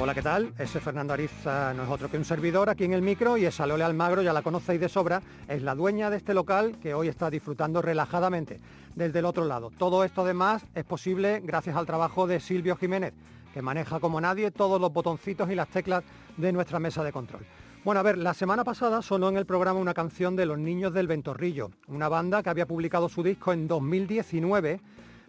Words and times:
Hola, 0.00 0.14
¿qué 0.14 0.22
tal? 0.22 0.54
Ese 0.56 0.78
Fernando 0.78 1.12
Ariza 1.12 1.74
no 1.74 1.82
es 1.82 1.90
otro 1.90 2.08
que 2.08 2.16
un 2.16 2.24
servidor 2.24 2.70
aquí 2.70 2.84
en 2.84 2.92
el 2.92 3.02
micro 3.02 3.36
y 3.36 3.46
esa 3.46 3.66
Lole 3.66 3.82
Almagro, 3.82 4.22
ya 4.22 4.32
la 4.32 4.42
conocéis 4.42 4.80
de 4.80 4.88
sobra, 4.88 5.20
es 5.48 5.60
la 5.60 5.74
dueña 5.74 6.08
de 6.08 6.18
este 6.18 6.34
local 6.34 6.78
que 6.80 6.94
hoy 6.94 7.08
está 7.08 7.28
disfrutando 7.30 7.82
relajadamente 7.82 8.60
desde 8.94 9.18
el 9.18 9.24
otro 9.24 9.44
lado. 9.44 9.72
Todo 9.76 10.04
esto 10.04 10.22
además 10.22 10.64
es 10.76 10.84
posible 10.84 11.40
gracias 11.44 11.74
al 11.74 11.84
trabajo 11.84 12.28
de 12.28 12.38
Silvio 12.38 12.76
Jiménez, 12.76 13.12
que 13.52 13.60
maneja 13.60 13.98
como 13.98 14.20
nadie 14.20 14.52
todos 14.52 14.80
los 14.80 14.92
botoncitos 14.92 15.50
y 15.50 15.56
las 15.56 15.68
teclas 15.68 16.04
de 16.36 16.52
nuestra 16.52 16.78
mesa 16.78 17.02
de 17.02 17.10
control. 17.10 17.44
Bueno, 17.84 17.98
a 17.98 18.04
ver, 18.04 18.18
la 18.18 18.34
semana 18.34 18.62
pasada 18.62 19.02
sonó 19.02 19.28
en 19.28 19.36
el 19.36 19.46
programa 19.46 19.80
una 19.80 19.94
canción 19.94 20.36
de 20.36 20.46
Los 20.46 20.58
Niños 20.58 20.94
del 20.94 21.08
Ventorrillo, 21.08 21.72
una 21.88 22.08
banda 22.08 22.44
que 22.44 22.50
había 22.50 22.66
publicado 22.66 23.08
su 23.08 23.24
disco 23.24 23.52
en 23.52 23.66
2019, 23.66 24.80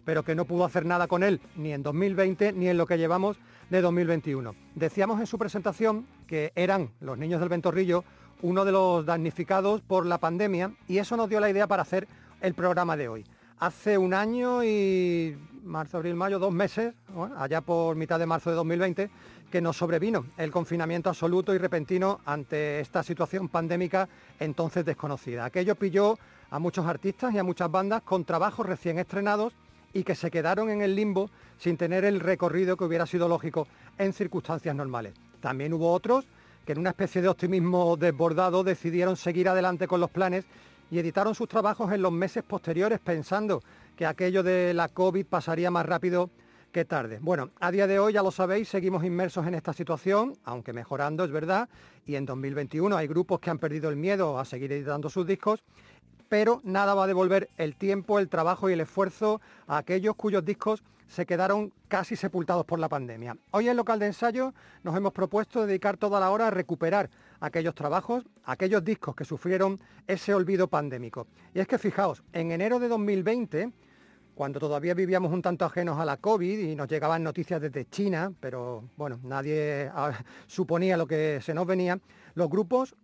pero 0.04 0.22
que 0.22 0.36
no 0.36 0.44
pudo 0.44 0.64
hacer 0.64 0.86
nada 0.86 1.08
con 1.08 1.24
él, 1.24 1.40
ni 1.56 1.72
en 1.72 1.82
2020 1.82 2.52
ni 2.52 2.68
en 2.68 2.78
lo 2.78 2.86
que 2.86 2.98
llevamos 2.98 3.36
de 3.70 3.80
2021. 3.80 4.54
Decíamos 4.74 5.20
en 5.20 5.26
su 5.26 5.38
presentación 5.38 6.06
que 6.26 6.52
eran 6.54 6.90
Los 7.00 7.16
Niños 7.16 7.40
del 7.40 7.48
Ventorrillo 7.48 8.04
uno 8.42 8.64
de 8.64 8.72
los 8.72 9.04
damnificados 9.06 9.80
por 9.82 10.06
la 10.06 10.18
pandemia 10.18 10.72
y 10.88 10.98
eso 10.98 11.16
nos 11.16 11.28
dio 11.28 11.40
la 11.40 11.50
idea 11.50 11.66
para 11.66 11.82
hacer 11.82 12.08
el 12.40 12.54
programa 12.54 12.96
de 12.96 13.08
hoy. 13.08 13.24
Hace 13.58 13.98
un 13.98 14.14
año 14.14 14.64
y 14.64 15.36
marzo, 15.62 15.98
abril, 15.98 16.14
mayo, 16.14 16.38
dos 16.38 16.52
meses, 16.52 16.94
allá 17.36 17.60
por 17.60 17.96
mitad 17.96 18.18
de 18.18 18.26
marzo 18.26 18.48
de 18.48 18.56
2020, 18.56 19.10
que 19.50 19.60
nos 19.60 19.76
sobrevino 19.76 20.26
el 20.38 20.50
confinamiento 20.50 21.10
absoluto 21.10 21.54
y 21.54 21.58
repentino 21.58 22.20
ante 22.24 22.80
esta 22.80 23.02
situación 23.02 23.48
pandémica 23.48 24.08
entonces 24.38 24.84
desconocida. 24.84 25.44
Aquello 25.44 25.74
pilló 25.74 26.18
a 26.50 26.58
muchos 26.58 26.86
artistas 26.86 27.34
y 27.34 27.38
a 27.38 27.44
muchas 27.44 27.70
bandas 27.70 28.02
con 28.02 28.24
trabajos 28.24 28.64
recién 28.64 28.98
estrenados 28.98 29.52
y 29.92 30.04
que 30.04 30.14
se 30.14 30.30
quedaron 30.30 30.70
en 30.70 30.82
el 30.82 30.94
limbo 30.94 31.30
sin 31.58 31.76
tener 31.76 32.04
el 32.04 32.20
recorrido 32.20 32.76
que 32.76 32.84
hubiera 32.84 33.06
sido 33.06 33.28
lógico 33.28 33.66
en 33.98 34.12
circunstancias 34.12 34.74
normales. 34.74 35.14
También 35.40 35.72
hubo 35.72 35.92
otros 35.92 36.26
que 36.64 36.72
en 36.72 36.78
una 36.78 36.90
especie 36.90 37.22
de 37.22 37.28
optimismo 37.28 37.96
desbordado 37.96 38.62
decidieron 38.62 39.16
seguir 39.16 39.48
adelante 39.48 39.88
con 39.88 40.00
los 40.00 40.10
planes 40.10 40.44
y 40.90 40.98
editaron 40.98 41.34
sus 41.34 41.48
trabajos 41.48 41.92
en 41.92 42.02
los 42.02 42.12
meses 42.12 42.42
posteriores 42.42 42.98
pensando 43.00 43.62
que 43.96 44.06
aquello 44.06 44.42
de 44.42 44.74
la 44.74 44.88
COVID 44.88 45.26
pasaría 45.26 45.70
más 45.70 45.86
rápido 45.86 46.30
que 46.72 46.84
tarde. 46.84 47.18
Bueno, 47.20 47.50
a 47.60 47.70
día 47.70 47.86
de 47.86 47.98
hoy, 47.98 48.12
ya 48.12 48.22
lo 48.22 48.30
sabéis, 48.30 48.68
seguimos 48.68 49.04
inmersos 49.04 49.46
en 49.46 49.54
esta 49.54 49.72
situación, 49.72 50.34
aunque 50.44 50.72
mejorando, 50.72 51.24
es 51.24 51.30
verdad, 51.30 51.68
y 52.06 52.14
en 52.14 52.26
2021 52.26 52.96
hay 52.96 53.08
grupos 53.08 53.40
que 53.40 53.50
han 53.50 53.58
perdido 53.58 53.90
el 53.90 53.96
miedo 53.96 54.38
a 54.38 54.44
seguir 54.44 54.72
editando 54.72 55.10
sus 55.10 55.26
discos, 55.26 55.62
pero 56.30 56.60
nada 56.62 56.94
va 56.94 57.04
a 57.04 57.06
devolver 57.08 57.50
el 57.58 57.74
tiempo, 57.74 58.20
el 58.20 58.28
trabajo 58.28 58.70
y 58.70 58.72
el 58.72 58.80
esfuerzo 58.80 59.40
a 59.66 59.78
aquellos 59.78 60.14
cuyos 60.14 60.44
discos 60.44 60.84
se 61.08 61.26
quedaron 61.26 61.72
casi 61.88 62.14
sepultados 62.14 62.64
por 62.64 62.78
la 62.78 62.88
pandemia. 62.88 63.36
Hoy 63.50 63.68
en 63.68 63.76
local 63.76 63.98
de 63.98 64.06
ensayo 64.06 64.54
nos 64.84 64.96
hemos 64.96 65.12
propuesto 65.12 65.66
dedicar 65.66 65.96
toda 65.96 66.20
la 66.20 66.30
hora 66.30 66.46
a 66.46 66.50
recuperar 66.50 67.10
aquellos 67.40 67.74
trabajos, 67.74 68.24
aquellos 68.44 68.84
discos 68.84 69.16
que 69.16 69.24
sufrieron 69.24 69.80
ese 70.06 70.32
olvido 70.32 70.68
pandémico. 70.68 71.26
Y 71.52 71.58
es 71.58 71.66
que 71.66 71.78
fijaos, 71.78 72.22
en 72.32 72.52
enero 72.52 72.78
de 72.78 72.86
2020, 72.86 73.72
cuando 74.36 74.60
todavía 74.60 74.94
vivíamos 74.94 75.32
un 75.32 75.42
tanto 75.42 75.64
ajenos 75.64 75.98
a 75.98 76.04
la 76.04 76.16
COVID 76.16 76.60
y 76.60 76.76
nos 76.76 76.86
llegaban 76.86 77.24
noticias 77.24 77.60
desde 77.60 77.86
China, 77.86 78.32
pero 78.38 78.84
bueno, 78.96 79.18
nadie 79.24 79.90
ah, 79.92 80.12
suponía 80.46 80.96
lo 80.96 81.08
que 81.08 81.40
se 81.42 81.54
nos 81.54 81.66
venía, 81.66 81.98
los 82.34 82.48
grupos, 82.48 82.94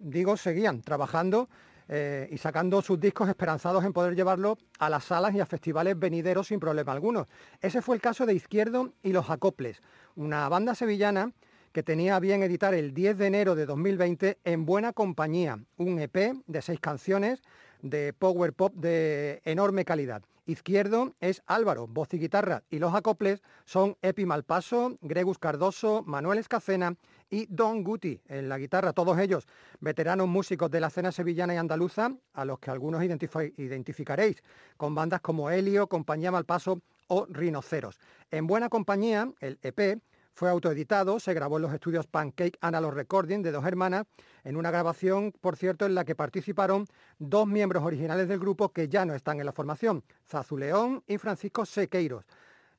digo, 0.00 0.36
seguían 0.36 0.82
trabajando 0.82 1.48
eh, 1.88 2.28
y 2.30 2.38
sacando 2.38 2.82
sus 2.82 3.00
discos 3.00 3.28
esperanzados 3.28 3.84
en 3.84 3.92
poder 3.92 4.14
llevarlo 4.14 4.58
a 4.78 4.88
las 4.88 5.04
salas 5.04 5.34
y 5.34 5.40
a 5.40 5.46
festivales 5.46 5.98
venideros 5.98 6.48
sin 6.48 6.60
problema 6.60 6.92
alguno. 6.92 7.28
Ese 7.60 7.82
fue 7.82 7.96
el 7.96 8.02
caso 8.02 8.26
de 8.26 8.34
Izquierdo 8.34 8.92
y 9.02 9.12
Los 9.12 9.30
Acoples, 9.30 9.80
una 10.16 10.48
banda 10.48 10.74
sevillana 10.74 11.32
que 11.72 11.82
tenía 11.82 12.18
bien 12.20 12.42
editar 12.42 12.74
el 12.74 12.92
10 12.92 13.18
de 13.18 13.26
enero 13.26 13.54
de 13.54 13.66
2020 13.66 14.38
en 14.44 14.66
buena 14.66 14.92
compañía, 14.92 15.58
un 15.78 15.98
EP 15.98 16.34
de 16.46 16.62
seis 16.62 16.78
canciones 16.80 17.42
de 17.80 18.12
power 18.12 18.52
pop 18.52 18.74
de 18.74 19.40
enorme 19.44 19.84
calidad. 19.84 20.22
Izquierdo 20.44 21.14
es 21.20 21.42
Álvaro, 21.46 21.86
voz 21.86 22.12
y 22.14 22.18
guitarra, 22.18 22.64
y 22.68 22.78
los 22.78 22.94
acoples 22.94 23.42
son 23.64 23.96
Epi 24.02 24.26
Malpaso, 24.26 24.98
Gregus 25.00 25.38
Cardoso, 25.38 26.02
Manuel 26.04 26.38
Escacena 26.38 26.96
y 27.30 27.46
Don 27.46 27.84
Guti 27.84 28.20
en 28.26 28.48
la 28.48 28.58
guitarra, 28.58 28.92
todos 28.92 29.18
ellos 29.18 29.46
veteranos 29.80 30.26
músicos 30.28 30.70
de 30.70 30.80
la 30.80 30.88
escena 30.88 31.12
sevillana 31.12 31.54
y 31.54 31.58
andaluza, 31.58 32.12
a 32.32 32.44
los 32.44 32.58
que 32.58 32.70
algunos 32.70 33.02
identifi- 33.02 33.54
identificaréis 33.56 34.42
con 34.76 34.94
bandas 34.94 35.20
como 35.20 35.50
Helio, 35.50 35.86
Compañía 35.86 36.32
Malpaso 36.32 36.80
o 37.06 37.26
Rinoceros. 37.28 37.98
En 38.30 38.46
buena 38.46 38.68
compañía, 38.68 39.30
el 39.40 39.58
EP 39.62 40.00
fue 40.34 40.48
autoeditado, 40.48 41.20
se 41.20 41.34
grabó 41.34 41.56
en 41.56 41.62
los 41.62 41.74
estudios 41.74 42.06
Pancake 42.06 42.58
Analog 42.60 42.94
Recording 42.94 43.42
de 43.42 43.52
dos 43.52 43.64
hermanas, 43.66 44.06
en 44.44 44.56
una 44.56 44.70
grabación, 44.70 45.32
por 45.40 45.56
cierto, 45.56 45.86
en 45.86 45.94
la 45.94 46.04
que 46.04 46.14
participaron 46.14 46.86
dos 47.18 47.46
miembros 47.46 47.84
originales 47.84 48.28
del 48.28 48.38
grupo 48.38 48.70
que 48.70 48.88
ya 48.88 49.04
no 49.04 49.14
están 49.14 49.40
en 49.40 49.46
la 49.46 49.52
formación, 49.52 50.04
Zazu 50.26 50.56
León 50.56 51.02
y 51.06 51.18
Francisco 51.18 51.66
Sequeiros. 51.66 52.24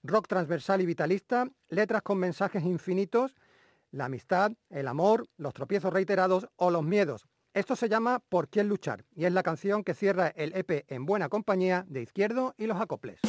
Rock 0.04 0.28
transversal 0.28 0.82
y 0.82 0.86
vitalista, 0.86 1.48
letras 1.70 2.02
con 2.02 2.18
mensajes 2.18 2.64
infinitos, 2.64 3.36
la 3.92 4.06
amistad, 4.06 4.52
el 4.70 4.88
amor, 4.88 5.28
los 5.38 5.54
tropiezos 5.54 5.94
reiterados 5.94 6.48
o 6.58 6.72
los 6.72 6.84
miedos. 6.84 7.26
Esto 7.54 7.76
se 7.76 7.88
llama 7.88 8.20
Por 8.20 8.50
quién 8.50 8.68
luchar 8.68 9.06
y 9.16 9.26
es 9.26 9.32
la 9.32 9.44
canción 9.44 9.84
que 9.84 9.94
cierra 9.94 10.30
el 10.30 10.54
EP 10.56 10.86
En 10.88 11.06
buena 11.06 11.30
compañía 11.30 11.86
de 11.88 12.02
Izquierdo 12.02 12.56
y 12.58 12.66
los 12.66 12.82
Acoples. 12.82 13.20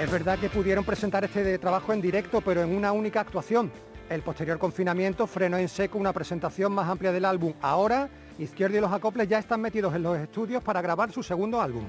Es 0.00 0.10
verdad 0.10 0.38
que 0.38 0.48
pudieron 0.48 0.82
presentar 0.82 1.24
este 1.24 1.58
trabajo 1.58 1.92
en 1.92 2.00
directo, 2.00 2.40
pero 2.40 2.62
en 2.62 2.74
una 2.74 2.90
única 2.90 3.20
actuación. 3.20 3.70
El 4.08 4.22
posterior 4.22 4.58
confinamiento 4.58 5.26
frenó 5.26 5.58
en 5.58 5.68
seco 5.68 5.98
una 5.98 6.14
presentación 6.14 6.72
más 6.72 6.88
amplia 6.88 7.12
del 7.12 7.26
álbum. 7.26 7.52
Ahora, 7.60 8.08
Izquierdo 8.38 8.78
y 8.78 8.80
los 8.80 8.90
Acoples 8.90 9.28
ya 9.28 9.38
están 9.38 9.60
metidos 9.60 9.94
en 9.94 10.02
los 10.02 10.16
estudios 10.16 10.62
para 10.62 10.80
grabar 10.80 11.12
su 11.12 11.22
segundo 11.22 11.60
álbum. 11.60 11.84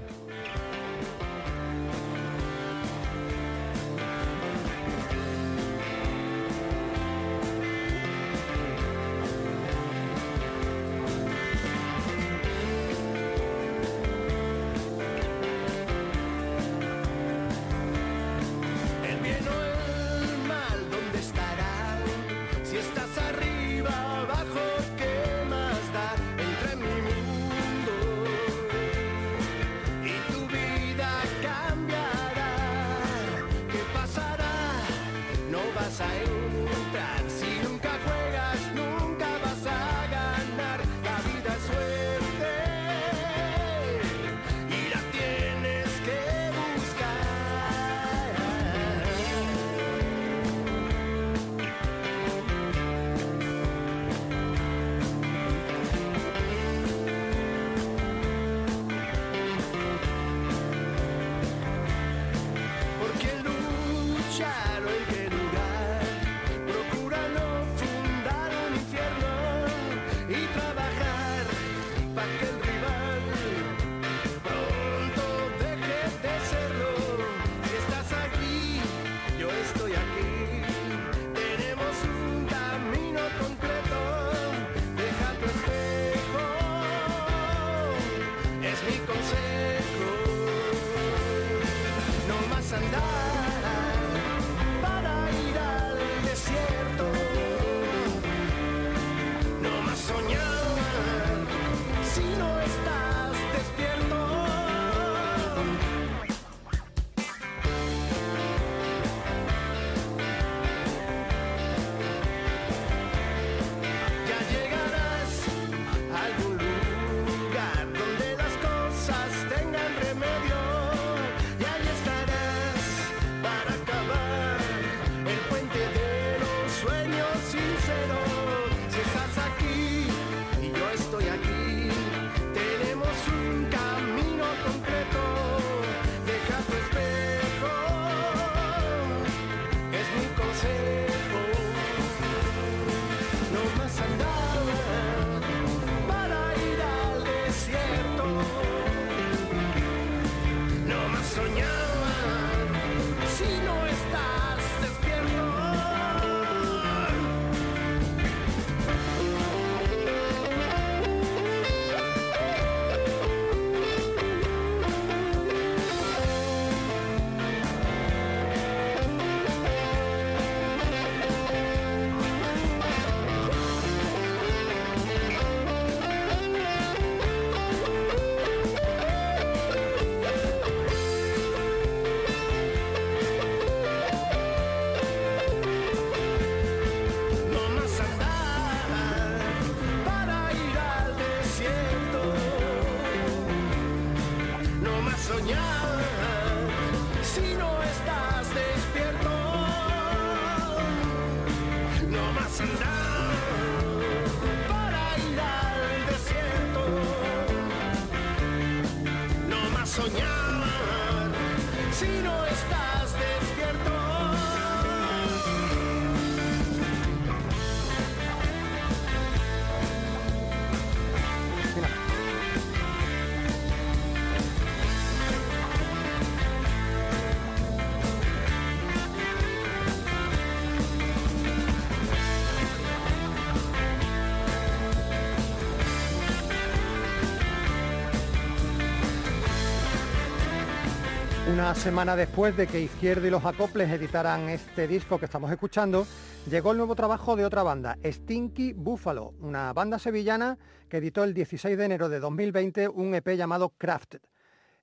Una 241.51 241.75
semana 241.75 242.15
después 242.15 242.55
de 242.55 242.65
que 242.65 242.79
Izquierdo 242.79 243.27
y 243.27 243.29
los 243.29 243.43
Acoples 243.43 243.91
editaran 243.91 244.47
este 244.47 244.87
disco 244.87 245.19
que 245.19 245.25
estamos 245.25 245.51
escuchando, 245.51 246.07
llegó 246.49 246.71
el 246.71 246.77
nuevo 246.77 246.95
trabajo 246.95 247.35
de 247.35 247.43
otra 247.43 247.61
banda, 247.61 247.97
Stinky 248.05 248.71
Buffalo, 248.71 249.33
una 249.41 249.73
banda 249.73 249.99
sevillana 249.99 250.57
que 250.87 250.97
editó 250.97 251.25
el 251.25 251.33
16 251.33 251.77
de 251.77 251.83
enero 251.85 252.07
de 252.07 252.21
2020 252.21 252.87
un 252.87 253.13
EP 253.15 253.35
llamado 253.35 253.73
Crafted. 253.77 254.21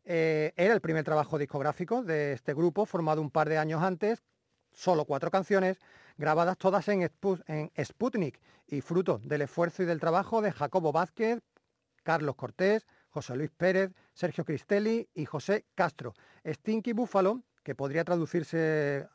Eh, 0.05 0.53
era 0.56 0.75
el 0.75 0.82
primer 0.82 1.05
trabajo 1.05 1.38
discográfico 1.38 2.03
de 2.03 2.35
este 2.35 2.53
grupo, 2.53 2.85
formado 2.85 3.23
un 3.23 3.31
par 3.31 3.49
de 3.49 3.56
años 3.56 3.82
antes, 3.82 4.23
solo 4.71 5.06
cuatro 5.06 5.31
canciones, 5.31 5.79
grabadas 6.19 6.59
todas 6.59 6.87
en, 6.88 7.11
en 7.47 7.71
Sputnik 7.82 8.41
y 8.67 8.82
fruto 8.82 9.21
del 9.25 9.41
esfuerzo 9.41 9.85
y 9.85 9.87
del 9.87 10.00
trabajo 10.00 10.43
de 10.43 10.53
Jacobo 10.53 10.93
Vázquez, 10.93 11.41
Carlos 12.03 12.37
Cortés, 12.37 12.87
José 13.09 13.37
Luis 13.37 13.50
Pérez, 13.56 13.93
Sergio 14.19 14.44
Cristelli 14.44 15.09
y 15.15 15.26
José 15.26 15.65
Castro. 15.76 16.12
Stinky 16.44 16.93
Búfalo, 16.93 17.44
que 17.62 17.76
podría 17.76 18.03
traducirse 18.03 19.06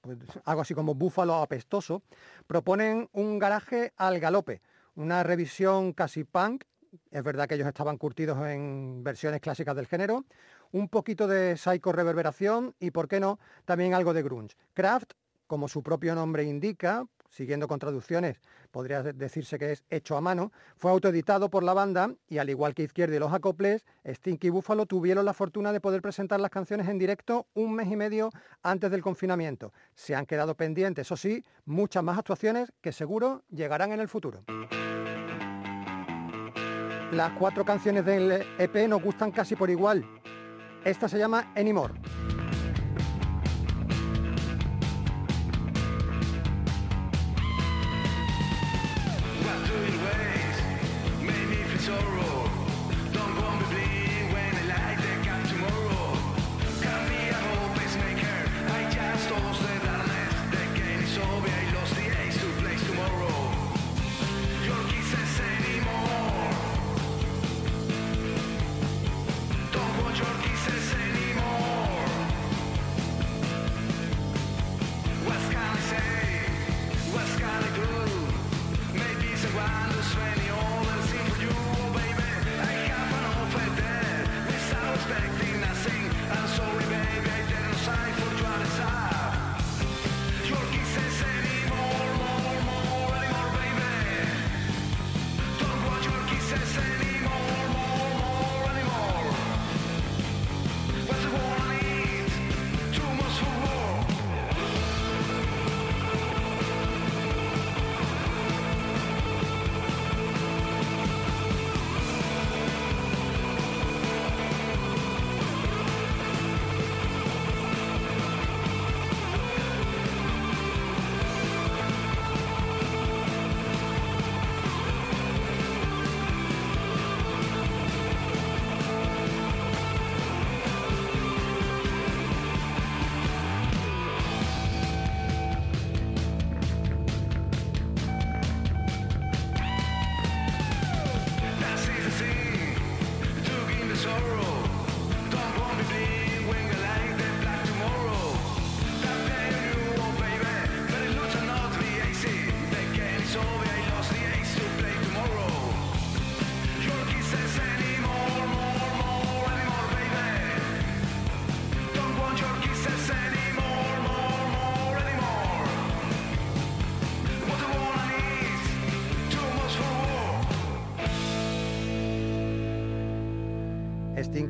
pues, 0.00 0.18
algo 0.44 0.62
así 0.62 0.72
como 0.72 0.94
búfalo 0.94 1.34
apestoso, 1.34 2.04
proponen 2.46 3.08
un 3.12 3.40
garaje 3.40 3.92
al 3.96 4.20
galope, 4.20 4.62
una 4.94 5.24
revisión 5.24 5.92
casi 5.92 6.22
punk, 6.22 6.62
es 7.10 7.24
verdad 7.24 7.48
que 7.48 7.56
ellos 7.56 7.66
estaban 7.66 7.98
curtidos 7.98 8.38
en 8.46 9.02
versiones 9.02 9.40
clásicas 9.40 9.74
del 9.74 9.88
género, 9.88 10.26
un 10.70 10.88
poquito 10.88 11.26
de 11.26 11.56
psycho 11.56 11.90
reverberación 11.90 12.76
y, 12.78 12.92
por 12.92 13.08
qué 13.08 13.18
no, 13.18 13.40
también 13.64 13.94
algo 13.94 14.14
de 14.14 14.22
grunge. 14.22 14.54
Kraft, 14.74 15.14
como 15.48 15.66
su 15.66 15.82
propio 15.82 16.14
nombre 16.14 16.44
indica, 16.44 17.04
siguiendo 17.32 17.66
con 17.66 17.78
traducciones, 17.78 18.40
podría 18.70 19.02
de- 19.02 19.14
decirse 19.14 19.58
que 19.58 19.72
es 19.72 19.84
hecho 19.90 20.16
a 20.16 20.20
mano, 20.20 20.52
fue 20.76 20.90
autoeditado 20.90 21.48
por 21.48 21.62
la 21.64 21.72
banda 21.72 22.14
y 22.28 22.36
al 22.38 22.50
igual 22.50 22.74
que 22.74 22.82
Izquierda 22.82 23.16
y 23.16 23.18
los 23.18 23.32
Acoples, 23.32 23.86
Stinky 24.06 24.50
Buffalo 24.50 24.84
tuvieron 24.86 25.24
la 25.24 25.32
fortuna 25.32 25.72
de 25.72 25.80
poder 25.80 26.02
presentar 26.02 26.38
las 26.40 26.50
canciones 26.50 26.88
en 26.88 26.98
directo 26.98 27.46
un 27.54 27.74
mes 27.74 27.90
y 27.90 27.96
medio 27.96 28.30
antes 28.62 28.90
del 28.90 29.00
confinamiento. 29.02 29.72
Se 29.94 30.14
han 30.14 30.26
quedado 30.26 30.54
pendientes, 30.54 31.06
eso 31.08 31.16
sí, 31.16 31.42
muchas 31.64 32.04
más 32.04 32.18
actuaciones 32.18 32.72
que 32.82 32.92
seguro 32.92 33.42
llegarán 33.50 33.92
en 33.92 34.00
el 34.00 34.08
futuro. 34.08 34.44
Las 37.12 37.32
cuatro 37.38 37.64
canciones 37.64 38.04
del 38.04 38.44
EP 38.58 38.88
nos 38.88 39.02
gustan 39.02 39.32
casi 39.32 39.56
por 39.56 39.68
igual. 39.70 40.04
Esta 40.84 41.08
se 41.08 41.18
llama 41.18 41.52
Anymore. 41.56 41.94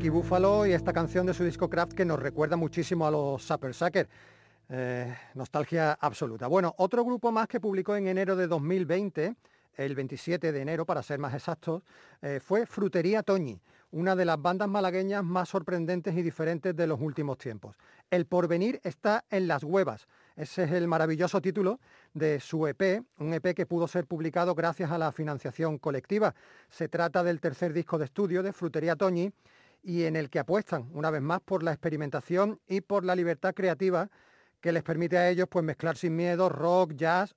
Stinky 0.03 0.19
Buffalo 0.19 0.67
y 0.67 0.73
esta 0.73 0.93
canción 0.93 1.27
de 1.27 1.33
su 1.33 1.45
disco 1.45 1.71
Craft 1.71 1.93
que 1.93 2.05
nos 2.05 2.19
recuerda 2.19 2.57
muchísimo 2.57 3.07
a 3.07 3.11
los 3.13 3.41
Supper 3.41 3.73
Sucker. 3.73 4.09
Eh, 4.69 5.15
nostalgia 5.35 5.93
absoluta. 5.93 6.49
Bueno, 6.49 6.75
otro 6.79 7.05
grupo 7.05 7.31
más 7.31 7.47
que 7.47 7.61
publicó 7.61 7.95
en 7.95 8.09
enero 8.09 8.35
de 8.35 8.49
2020, 8.49 9.37
el 9.77 9.95
27 9.95 10.51
de 10.51 10.61
enero 10.61 10.85
para 10.85 11.05
ser 11.05 11.21
más 11.21 11.35
exactos, 11.35 11.85
eh, 12.21 12.41
fue 12.43 12.67
Frutería 12.67 13.23
Toñi, 13.23 13.61
una 13.93 14.17
de 14.17 14.25
las 14.25 14.43
bandas 14.43 14.69
malagueñas 14.69 15.23
más 15.23 15.51
sorprendentes 15.51 16.17
y 16.17 16.23
diferentes 16.23 16.75
de 16.75 16.89
los 16.89 17.01
últimos 17.01 17.39
tiempos. 17.39 17.77
El 18.11 18.27
porvenir 18.27 18.81
está 18.83 19.25
en 19.31 19.47
las 19.47 19.63
huevas. 19.63 20.09
Ese 20.35 20.65
es 20.65 20.73
el 20.73 20.89
maravilloso 20.89 21.41
título 21.41 21.79
de 22.13 22.41
su 22.41 22.67
EP, 22.67 23.05
un 23.19 23.35
EP 23.35 23.55
que 23.55 23.67
pudo 23.67 23.87
ser 23.87 24.07
publicado 24.07 24.57
gracias 24.57 24.91
a 24.91 24.99
la 24.99 25.13
financiación 25.13 25.79
colectiva. 25.79 26.35
Se 26.71 26.89
trata 26.89 27.23
del 27.23 27.41
tercer 27.41 27.73
disco 27.73 27.99
de 27.99 28.07
estudio 28.07 28.43
de 28.43 28.53
Frutería 28.53 28.97
Toñi 28.97 29.33
y 29.83 30.05
en 30.05 30.17
el 30.17 30.31
que 30.31 30.39
apuestan 30.39 30.89
una 30.93 31.11
vez 31.11 31.23
más 31.23 31.41
por 31.41 31.63
la 31.63 31.73
experimentación 31.73 32.61
y 32.67 32.81
por 32.81 33.05
la 33.05 33.17
libertad 33.17 33.55
creativa 33.55 34.09
que 34.61 34.73
les 34.73 34.83
permite 34.83 35.19
a 35.19 35.29
ellos 35.29 35.49
pues 35.51 35.65
mezclar 35.65 35.97
sin 35.97 36.15
miedo 36.15 36.49
rock, 36.49 36.93
jazz, 36.93 37.35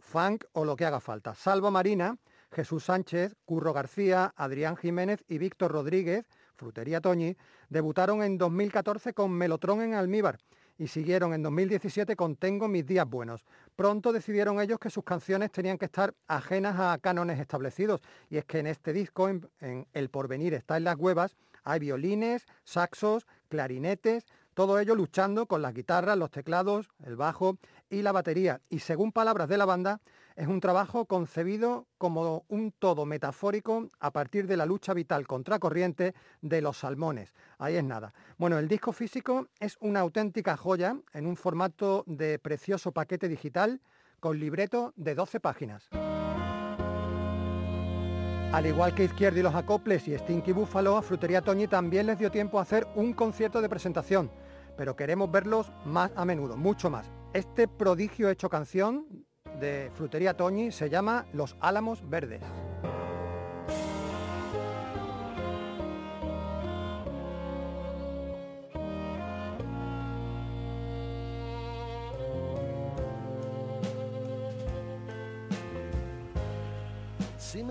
funk 0.00 0.44
o 0.52 0.64
lo 0.64 0.76
que 0.76 0.84
haga 0.84 1.00
falta. 1.00 1.34
Salvo 1.34 1.70
Marina, 1.70 2.16
Jesús 2.50 2.84
Sánchez, 2.84 3.34
Curro 3.44 3.72
García, 3.72 4.32
Adrián 4.36 4.76
Jiménez 4.76 5.24
y 5.28 5.38
Víctor 5.38 5.72
Rodríguez, 5.72 6.26
Frutería 6.56 7.00
Toñi, 7.00 7.36
debutaron 7.68 8.22
en 8.22 8.38
2014 8.38 9.14
con 9.14 9.32
Melotrón 9.32 9.82
en 9.82 9.94
Almíbar 9.94 10.38
y 10.76 10.88
siguieron 10.88 11.34
en 11.34 11.42
2017 11.42 12.16
con 12.16 12.36
Tengo 12.36 12.68
mis 12.68 12.84
días 12.84 13.08
buenos. 13.08 13.44
Pronto 13.76 14.12
decidieron 14.12 14.60
ellos 14.60 14.78
que 14.78 14.90
sus 14.90 15.04
canciones 15.04 15.52
tenían 15.52 15.78
que 15.78 15.84
estar 15.84 16.14
ajenas 16.26 16.78
a 16.78 16.98
cánones 16.98 17.38
establecidos 17.38 18.00
y 18.28 18.36
es 18.36 18.44
que 18.44 18.58
en 18.58 18.66
este 18.66 18.92
disco, 18.92 19.28
en, 19.28 19.48
en 19.60 19.86
El 19.92 20.10
porvenir 20.10 20.54
está 20.54 20.76
en 20.76 20.84
las 20.84 20.96
huevas, 20.96 21.36
Hay 21.64 21.80
violines, 21.80 22.46
saxos, 22.62 23.26
clarinetes, 23.48 24.26
todo 24.54 24.78
ello 24.78 24.94
luchando 24.94 25.46
con 25.46 25.62
las 25.62 25.74
guitarras, 25.74 26.16
los 26.16 26.30
teclados, 26.30 26.88
el 27.04 27.16
bajo 27.16 27.58
y 27.90 28.02
la 28.02 28.12
batería. 28.12 28.60
Y 28.70 28.78
según 28.78 29.10
palabras 29.10 29.48
de 29.48 29.58
la 29.58 29.64
banda, 29.64 30.00
es 30.36 30.46
un 30.46 30.60
trabajo 30.60 31.06
concebido 31.06 31.86
como 31.98 32.44
un 32.48 32.72
todo 32.72 33.04
metafórico 33.04 33.88
a 33.98 34.12
partir 34.12 34.46
de 34.46 34.56
la 34.56 34.66
lucha 34.66 34.94
vital 34.94 35.26
contracorriente 35.26 36.14
de 36.40 36.60
los 36.60 36.78
salmones. 36.78 37.34
Ahí 37.58 37.76
es 37.76 37.84
nada. 37.84 38.14
Bueno, 38.38 38.58
el 38.58 38.68
disco 38.68 38.92
físico 38.92 39.48
es 39.58 39.76
una 39.80 40.00
auténtica 40.00 40.56
joya 40.56 40.96
en 41.12 41.26
un 41.26 41.36
formato 41.36 42.04
de 42.06 42.38
precioso 42.38 42.92
paquete 42.92 43.28
digital 43.28 43.80
con 44.20 44.38
libreto 44.38 44.92
de 44.96 45.14
12 45.14 45.40
páginas. 45.40 45.88
Al 48.54 48.66
igual 48.66 48.94
que 48.94 49.02
Izquierdo 49.02 49.40
y 49.40 49.42
los 49.42 49.56
Acoples 49.56 50.06
y 50.06 50.16
Stinky 50.16 50.52
Buffalo, 50.52 50.96
a 50.96 51.02
Frutería 51.02 51.42
Toñi 51.42 51.66
también 51.66 52.06
les 52.06 52.20
dio 52.20 52.30
tiempo 52.30 52.60
a 52.60 52.62
hacer 52.62 52.86
un 52.94 53.12
concierto 53.12 53.60
de 53.60 53.68
presentación, 53.68 54.30
pero 54.76 54.94
queremos 54.94 55.28
verlos 55.28 55.72
más 55.84 56.12
a 56.14 56.24
menudo, 56.24 56.56
mucho 56.56 56.88
más. 56.88 57.10
Este 57.32 57.66
prodigio 57.66 58.28
hecho 58.28 58.48
canción 58.48 59.26
de 59.58 59.90
Frutería 59.96 60.36
Toñi 60.36 60.70
se 60.70 60.88
llama 60.88 61.26
Los 61.32 61.56
Álamos 61.58 62.08
Verdes. 62.08 62.42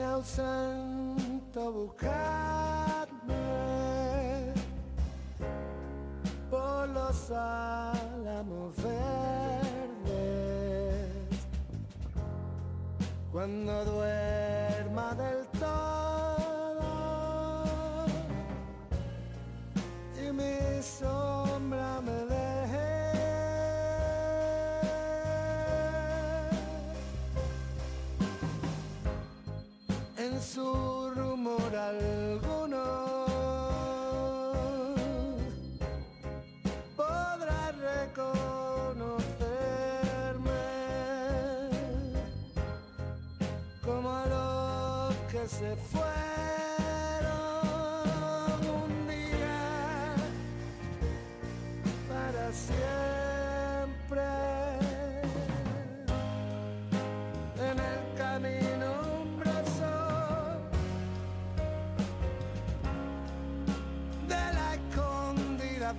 Me 0.04 0.10
ausento, 0.10 1.72
buscarme 1.72 2.14
por 6.50 6.90
los 6.90 7.32
álamos 7.32 8.76
verdes. 8.76 8.94
Cuando 13.32 13.86
duerma 13.86 15.16
del 15.16 15.53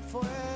forever. 0.06 0.53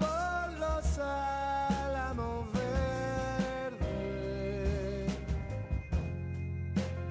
por 0.00 0.52
los 0.58 0.98
álamos 0.98 2.52
verdes. 3.72 3.86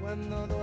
Cuando 0.02 0.55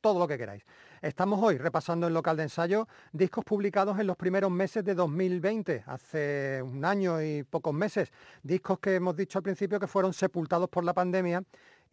todo 0.00 0.18
lo 0.18 0.26
que 0.26 0.36
queráis. 0.36 0.64
Estamos 1.00 1.40
hoy 1.40 1.56
repasando 1.56 2.08
en 2.08 2.14
local 2.14 2.36
de 2.36 2.42
ensayo 2.42 2.88
discos 3.12 3.44
publicados 3.44 4.00
en 4.00 4.08
los 4.08 4.16
primeros 4.16 4.50
meses 4.50 4.84
de 4.84 4.96
2020, 4.96 5.84
hace 5.86 6.60
un 6.64 6.84
año 6.84 7.22
y 7.22 7.44
pocos 7.44 7.72
meses, 7.72 8.10
discos 8.42 8.80
que 8.80 8.96
hemos 8.96 9.14
dicho 9.14 9.38
al 9.38 9.44
principio 9.44 9.78
que 9.78 9.86
fueron 9.86 10.12
sepultados 10.12 10.68
por 10.68 10.82
la 10.82 10.94
pandemia 10.94 11.44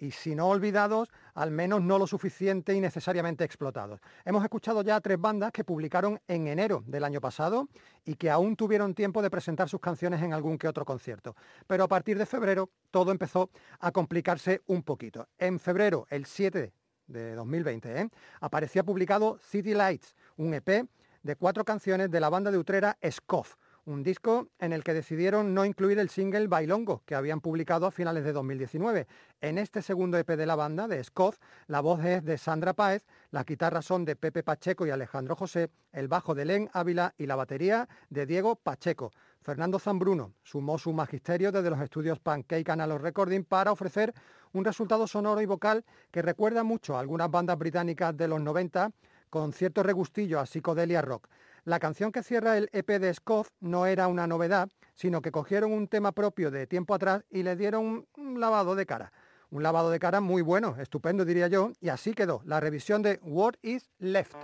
y 0.02 0.12
si 0.12 0.36
no 0.36 0.50
olvidados, 0.50 1.10
al 1.36 1.52
menos 1.52 1.82
no 1.82 2.00
lo 2.00 2.08
suficiente 2.08 2.74
y 2.74 2.82
necesariamente 2.82 3.44
explotados. 3.44 4.02
Hemos 4.26 4.44
escuchado 4.44 4.82
ya 4.82 4.96
a 4.96 5.02
tres 5.02 5.22
bandas 5.22 5.52
que 5.52 5.64
publicaron 5.64 6.20
en 6.28 6.48
enero 6.48 6.84
del 6.88 7.04
año 7.04 7.22
pasado 7.22 7.70
y 8.04 8.16
que 8.16 8.32
aún 8.32 8.56
tuvieron 8.56 8.96
tiempo 8.96 9.22
de 9.22 9.30
presentar 9.30 9.70
sus 9.70 9.80
canciones 9.80 10.22
en 10.24 10.34
algún 10.34 10.58
que 10.58 10.68
otro 10.68 10.86
concierto. 10.86 11.36
Pero 11.68 11.84
a 11.84 11.88
partir 11.88 12.18
de 12.18 12.26
febrero 12.26 12.72
todo 12.90 13.12
empezó 13.12 13.52
a 13.80 13.92
complicarse 13.92 14.62
un 14.66 14.82
poquito. 14.82 15.28
En 15.38 15.60
febrero, 15.60 16.08
el 16.10 16.26
7 16.26 16.74
de 17.06 17.36
2020, 17.36 18.02
¿eh? 18.02 18.10
aparecía 18.40 18.84
publicado 18.84 19.38
City 19.38 19.76
Lights, 19.76 20.16
un 20.38 20.56
EP 20.56 20.88
de 21.22 21.36
cuatro 21.36 21.64
canciones 21.64 22.10
de 22.10 22.20
la 22.20 22.30
banda 22.30 22.50
de 22.50 22.58
Utrera 22.58 22.98
Scoff, 23.08 23.56
un 23.86 24.04
disco 24.04 24.50
en 24.60 24.74
el 24.74 24.84
que 24.84 24.94
decidieron 24.94 25.54
no 25.54 25.66
incluir 25.66 26.00
el 26.00 26.10
single 26.10 26.48
Bailongo, 26.48 27.02
que 27.06 27.16
habían 27.16 27.42
publicado 27.42 27.86
a 27.86 27.92
finales 27.92 28.24
de 28.24 28.34
2019. 28.34 29.08
En 29.42 29.58
este 29.58 29.82
segundo 29.82 30.18
EP 30.18 30.28
de 30.28 30.46
la 30.46 30.56
banda, 30.56 30.88
de 30.88 31.04
Scoff, 31.04 31.38
la 31.68 31.82
voz 31.82 32.04
es 32.04 32.24
de 32.24 32.38
Sandra 32.38 32.74
Páez, 32.74 33.06
las 33.32 33.46
guitarras 33.46 33.86
son 33.86 34.06
de 34.06 34.16
Pepe 34.16 34.44
Pacheco 34.44 34.86
y 34.86 34.92
Alejandro 34.92 35.36
José, 35.36 35.70
el 35.92 36.08
bajo 36.08 36.36
de 36.36 36.46
Len 36.46 36.70
Ávila 36.74 37.14
y 37.18 37.26
la 37.26 37.36
batería 37.36 37.90
de 38.10 38.26
Diego 38.26 38.56
Pacheco. 38.56 39.12
Fernando 39.42 39.80
Zambruno 39.80 40.36
sumó 40.44 40.78
su 40.78 40.94
magisterio 40.94 41.52
desde 41.52 41.72
los 41.72 41.82
estudios 41.82 42.20
Pancake 42.20 42.72
Analog 42.72 43.02
Recording 43.02 43.44
para 43.44 43.72
ofrecer 43.72 44.14
un 44.54 44.64
resultado 44.64 45.08
sonoro 45.08 45.42
y 45.42 45.46
vocal 45.46 45.84
que 46.12 46.22
recuerda 46.22 46.64
mucho 46.64 46.96
a 46.96 47.00
algunas 47.00 47.32
bandas 47.32 47.58
británicas 47.58 48.16
de 48.16 48.28
los 48.28 48.40
90 48.40 48.92
con 49.32 49.54
cierto 49.54 49.82
regustillo 49.82 50.40
a 50.40 50.46
psicodelia 50.46 51.02
rock. 51.02 51.28
La 51.64 51.80
canción 51.80 52.12
que 52.12 52.24
cierra 52.24 52.58
el 52.58 52.70
EP 52.74 52.88
de 53.00 53.14
Scoff 53.14 53.50
no 53.60 53.86
era 53.86 54.08
una 54.08 54.26
novedad, 54.26 54.70
sino 54.96 55.22
que 55.22 55.32
cogieron 55.32 55.72
un 55.72 55.88
tema 55.88 56.12
propio 56.12 56.50
de 56.50 56.66
tiempo 56.66 56.96
atrás 56.96 57.24
y 57.30 57.44
le 57.44 57.56
dieron 57.56 58.08
un- 58.18 58.40
lavado 58.40 58.74
de 58.76 58.86
cara. 58.88 59.12
Un 59.52 59.62
lavado 59.64 59.92
de 59.92 60.00
cara 60.00 60.22
muy 60.22 60.42
bueno, 60.42 60.76
estupendo 60.80 61.24
diría 61.26 61.48
yo, 61.50 61.72
y 61.80 61.90
así 61.90 62.14
quedó 62.14 62.42
la 62.46 62.60
revisión 62.60 63.02
de 63.04 63.20
What 63.22 63.56
is 63.62 63.92
Left. 64.00 64.36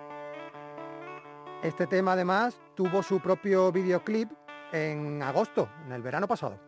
Este 1.64 1.88
tema 1.88 2.14
además 2.14 2.60
tuvo 2.76 3.02
su 3.02 3.20
propio 3.20 3.72
videoclip 3.72 4.30
en 4.72 5.24
agosto, 5.24 5.70
en 5.86 5.94
el 5.94 6.04
verano 6.04 6.28
pasado. 6.28 6.60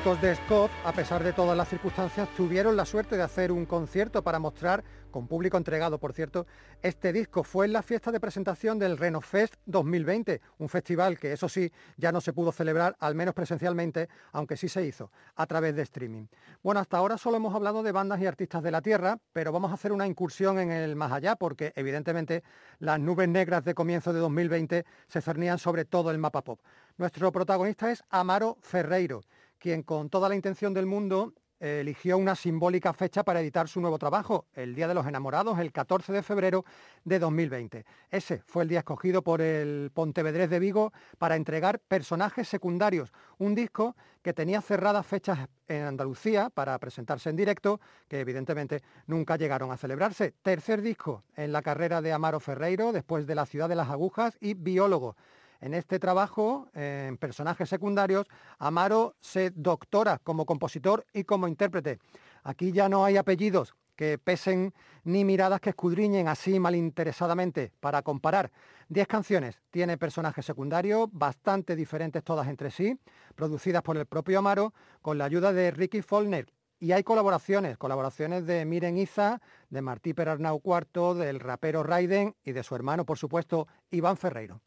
Chicos 0.00 0.22
de 0.22 0.34
Scott, 0.34 0.70
a 0.86 0.92
pesar 0.92 1.22
de 1.22 1.34
todas 1.34 1.54
las 1.54 1.68
circunstancias, 1.68 2.26
tuvieron 2.34 2.74
la 2.74 2.86
suerte 2.86 3.18
de 3.18 3.22
hacer 3.22 3.52
un 3.52 3.66
concierto 3.66 4.22
para 4.22 4.38
mostrar, 4.38 4.82
con 5.10 5.26
público 5.26 5.58
entregado 5.58 5.98
por 5.98 6.14
cierto, 6.14 6.46
este 6.80 7.12
disco. 7.12 7.42
Fue 7.42 7.66
en 7.66 7.74
la 7.74 7.82
fiesta 7.82 8.10
de 8.10 8.18
presentación 8.18 8.78
del 8.78 8.96
Renofest 8.96 9.56
2020, 9.66 10.40
un 10.56 10.70
festival 10.70 11.18
que 11.18 11.32
eso 11.32 11.50
sí 11.50 11.70
ya 11.98 12.12
no 12.12 12.22
se 12.22 12.32
pudo 12.32 12.50
celebrar, 12.50 12.96
al 12.98 13.14
menos 13.14 13.34
presencialmente, 13.34 14.08
aunque 14.32 14.56
sí 14.56 14.70
se 14.70 14.86
hizo 14.86 15.10
a 15.36 15.46
través 15.46 15.76
de 15.76 15.82
streaming. 15.82 16.28
Bueno, 16.62 16.80
hasta 16.80 16.96
ahora 16.96 17.18
solo 17.18 17.36
hemos 17.36 17.54
hablado 17.54 17.82
de 17.82 17.92
bandas 17.92 18.22
y 18.22 18.26
artistas 18.26 18.62
de 18.62 18.70
la 18.70 18.80
Tierra, 18.80 19.18
pero 19.34 19.52
vamos 19.52 19.70
a 19.70 19.74
hacer 19.74 19.92
una 19.92 20.06
incursión 20.06 20.58
en 20.60 20.70
el 20.70 20.96
más 20.96 21.12
allá, 21.12 21.36
porque 21.36 21.74
evidentemente 21.76 22.42
las 22.78 22.98
nubes 22.98 23.28
negras 23.28 23.64
de 23.64 23.74
comienzo 23.74 24.14
de 24.14 24.20
2020 24.20 24.86
se 25.08 25.20
cernían 25.20 25.58
sobre 25.58 25.84
todo 25.84 26.10
el 26.10 26.16
mapa 26.16 26.42
pop. 26.42 26.60
Nuestro 26.96 27.30
protagonista 27.32 27.90
es 27.90 28.02
Amaro 28.08 28.56
Ferreiro, 28.62 29.22
quien 29.60 29.82
con 29.84 30.08
toda 30.08 30.28
la 30.28 30.34
intención 30.34 30.74
del 30.74 30.86
mundo 30.86 31.34
eh, 31.60 31.80
eligió 31.82 32.16
una 32.16 32.34
simbólica 32.34 32.94
fecha 32.94 33.22
para 33.22 33.42
editar 33.42 33.68
su 33.68 33.82
nuevo 33.82 33.98
trabajo, 33.98 34.46
el 34.54 34.74
Día 34.74 34.88
de 34.88 34.94
los 34.94 35.06
Enamorados, 35.06 35.58
el 35.58 35.72
14 35.72 36.10
de 36.10 36.22
febrero 36.22 36.64
de 37.04 37.18
2020. 37.18 37.84
Ese 38.10 38.42
fue 38.46 38.62
el 38.62 38.70
día 38.70 38.78
escogido 38.78 39.22
por 39.22 39.42
el 39.42 39.90
Pontevedrés 39.92 40.48
de 40.48 40.58
Vigo 40.58 40.90
para 41.18 41.36
entregar 41.36 41.78
personajes 41.78 42.48
secundarios, 42.48 43.12
un 43.36 43.54
disco 43.54 43.94
que 44.22 44.32
tenía 44.32 44.62
cerradas 44.62 45.06
fechas 45.06 45.50
en 45.68 45.82
Andalucía 45.82 46.48
para 46.48 46.78
presentarse 46.78 47.28
en 47.28 47.36
directo, 47.36 47.78
que 48.08 48.20
evidentemente 48.20 48.80
nunca 49.06 49.36
llegaron 49.36 49.70
a 49.70 49.76
celebrarse. 49.76 50.32
Tercer 50.40 50.80
disco 50.80 51.24
en 51.36 51.52
la 51.52 51.60
carrera 51.60 52.00
de 52.00 52.12
Amaro 52.12 52.40
Ferreiro, 52.40 52.90
después 52.90 53.26
de 53.26 53.34
La 53.34 53.44
Ciudad 53.44 53.68
de 53.68 53.76
las 53.76 53.90
Agujas 53.90 54.38
y 54.40 54.54
Biólogo. 54.54 55.14
En 55.60 55.74
este 55.74 55.98
trabajo, 55.98 56.68
en 56.74 57.18
personajes 57.18 57.68
secundarios, 57.68 58.26
Amaro 58.58 59.14
se 59.20 59.50
doctora 59.50 60.18
como 60.18 60.46
compositor 60.46 61.04
y 61.12 61.24
como 61.24 61.48
intérprete. 61.48 61.98
Aquí 62.42 62.72
ya 62.72 62.88
no 62.88 63.04
hay 63.04 63.18
apellidos 63.18 63.74
que 63.94 64.16
pesen 64.16 64.72
ni 65.04 65.26
miradas 65.26 65.60
que 65.60 65.70
escudriñen 65.70 66.28
así 66.28 66.58
malinteresadamente 66.58 67.72
para 67.80 68.00
comparar. 68.00 68.50
Diez 68.88 69.06
canciones 69.06 69.60
tiene 69.70 69.98
personajes 69.98 70.46
secundarios, 70.46 71.10
bastante 71.12 71.76
diferentes 71.76 72.24
todas 72.24 72.48
entre 72.48 72.70
sí, 72.70 72.98
producidas 73.34 73.82
por 73.82 73.98
el 73.98 74.06
propio 74.06 74.38
Amaro, 74.38 74.72
con 75.02 75.18
la 75.18 75.26
ayuda 75.26 75.52
de 75.52 75.70
Ricky 75.70 76.00
Follner. 76.00 76.46
Y 76.78 76.92
hay 76.92 77.02
colaboraciones, 77.02 77.76
colaboraciones 77.76 78.46
de 78.46 78.64
Miren 78.64 78.96
Iza, 78.96 79.42
de 79.68 79.82
Martí 79.82 80.14
Perarnau 80.14 80.62
IV, 80.64 81.16
del 81.16 81.38
rapero 81.38 81.82
Raiden 81.82 82.34
y 82.42 82.52
de 82.52 82.62
su 82.62 82.74
hermano, 82.74 83.04
por 83.04 83.18
supuesto, 83.18 83.68
Iván 83.90 84.16
Ferreiro 84.16 84.62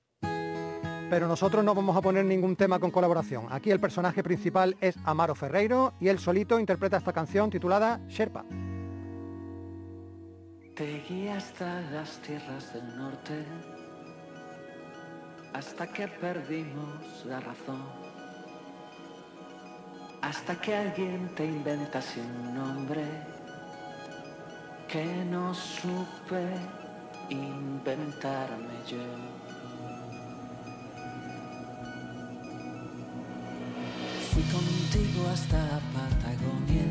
pero 1.14 1.28
nosotros 1.28 1.64
no 1.64 1.76
vamos 1.76 1.96
a 1.96 2.02
poner 2.02 2.26
ningún 2.26 2.56
tema 2.56 2.80
con 2.80 2.90
colaboración. 2.90 3.46
Aquí 3.52 3.70
el 3.70 3.80
personaje 3.80 4.24
principal 4.24 4.76
es 4.82 4.96
Amaro 5.04 5.36
Ferreiro 5.36 5.94
y 6.00 6.08
él 6.08 6.18
solito 6.18 6.60
interpreta 6.60 6.98
esta 6.98 7.14
canción 7.14 7.52
titulada 7.52 8.02
Sherpa. 8.08 8.44
Te 10.76 11.04
guía 11.08 11.38
hasta 11.38 11.82
las 11.92 12.18
tierras 12.18 12.74
del 12.74 12.98
norte, 12.98 13.46
hasta 15.54 15.86
que 15.86 16.08
perdimos 16.08 17.24
la 17.28 17.40
razón, 17.42 17.84
hasta 20.24 20.60
que 20.60 20.76
alguien 20.76 21.30
te 21.36 21.46
inventa 21.46 22.02
sin 22.02 22.56
nombre, 22.56 23.06
que 24.88 25.06
no 25.26 25.54
supe 25.54 26.48
inventarme 27.30 28.74
yo. 28.88 29.43
Fui 34.34 34.42
contigo 34.46 35.30
hasta 35.32 35.80
Patagonia 35.94 36.90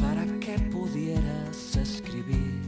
para 0.00 0.24
que 0.40 0.58
pudieras 0.70 1.76
escribir 1.76 2.62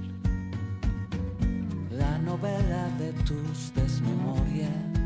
la 1.90 2.18
novela 2.18 2.90
de 2.98 3.14
tus 3.24 3.72
desmemorias, 3.74 4.99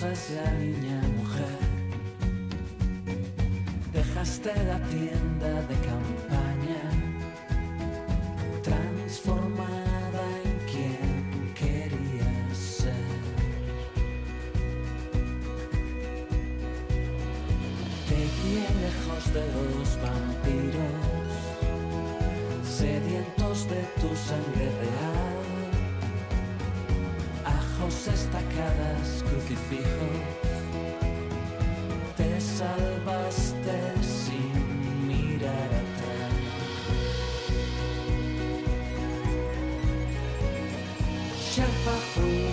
Caprichosa 0.00 0.12
es 0.12 0.30
niña 0.60 1.02
mujer. 1.16 1.58
Dejaste 3.92 4.52
la 4.64 4.78
tienda 4.86 5.62
de 5.62 5.74
Sherpa 42.08 42.47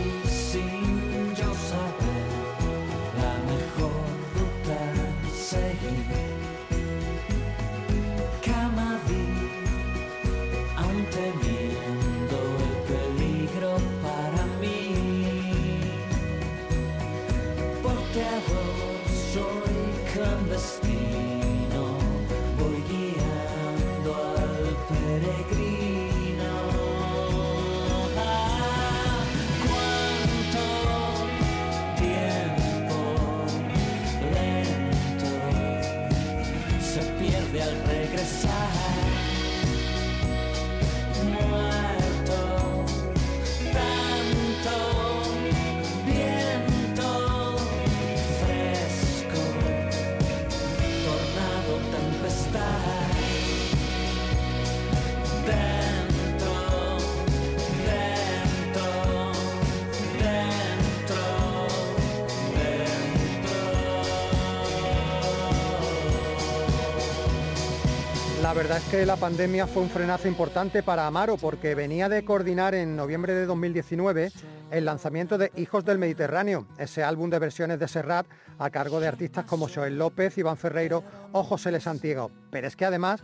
verdad 68.67 68.81
es 68.83 68.89
que 68.89 69.05
la 69.05 69.15
pandemia 69.15 69.67
fue 69.67 69.83
un 69.83 69.91
frenazo 69.91 70.27
importante 70.27 70.81
para 70.81 71.05
Amaro 71.05 71.37
porque 71.37 71.75
venía 71.75 72.09
de 72.09 72.25
coordinar 72.25 72.73
en 72.73 72.95
noviembre 72.95 73.35
de 73.35 73.45
2019 73.45 74.31
el 74.71 74.85
lanzamiento 74.85 75.37
de 75.37 75.51
Hijos 75.55 75.85
del 75.85 75.99
Mediterráneo, 75.99 76.65
ese 76.79 77.03
álbum 77.03 77.29
de 77.29 77.37
versiones 77.37 77.79
de 77.79 77.87
Serrat 77.87 78.25
a 78.57 78.71
cargo 78.71 78.99
de 78.99 79.07
artistas 79.07 79.45
como 79.45 79.69
Joel 79.69 79.99
López, 79.99 80.35
Iván 80.39 80.57
Ferreiro 80.57 81.03
o 81.31 81.43
José 81.43 81.71
Les 81.71 81.83
Santiago. 81.83 82.31
Pero 82.49 82.65
es 82.65 82.75
que 82.75 82.85
además 82.85 83.23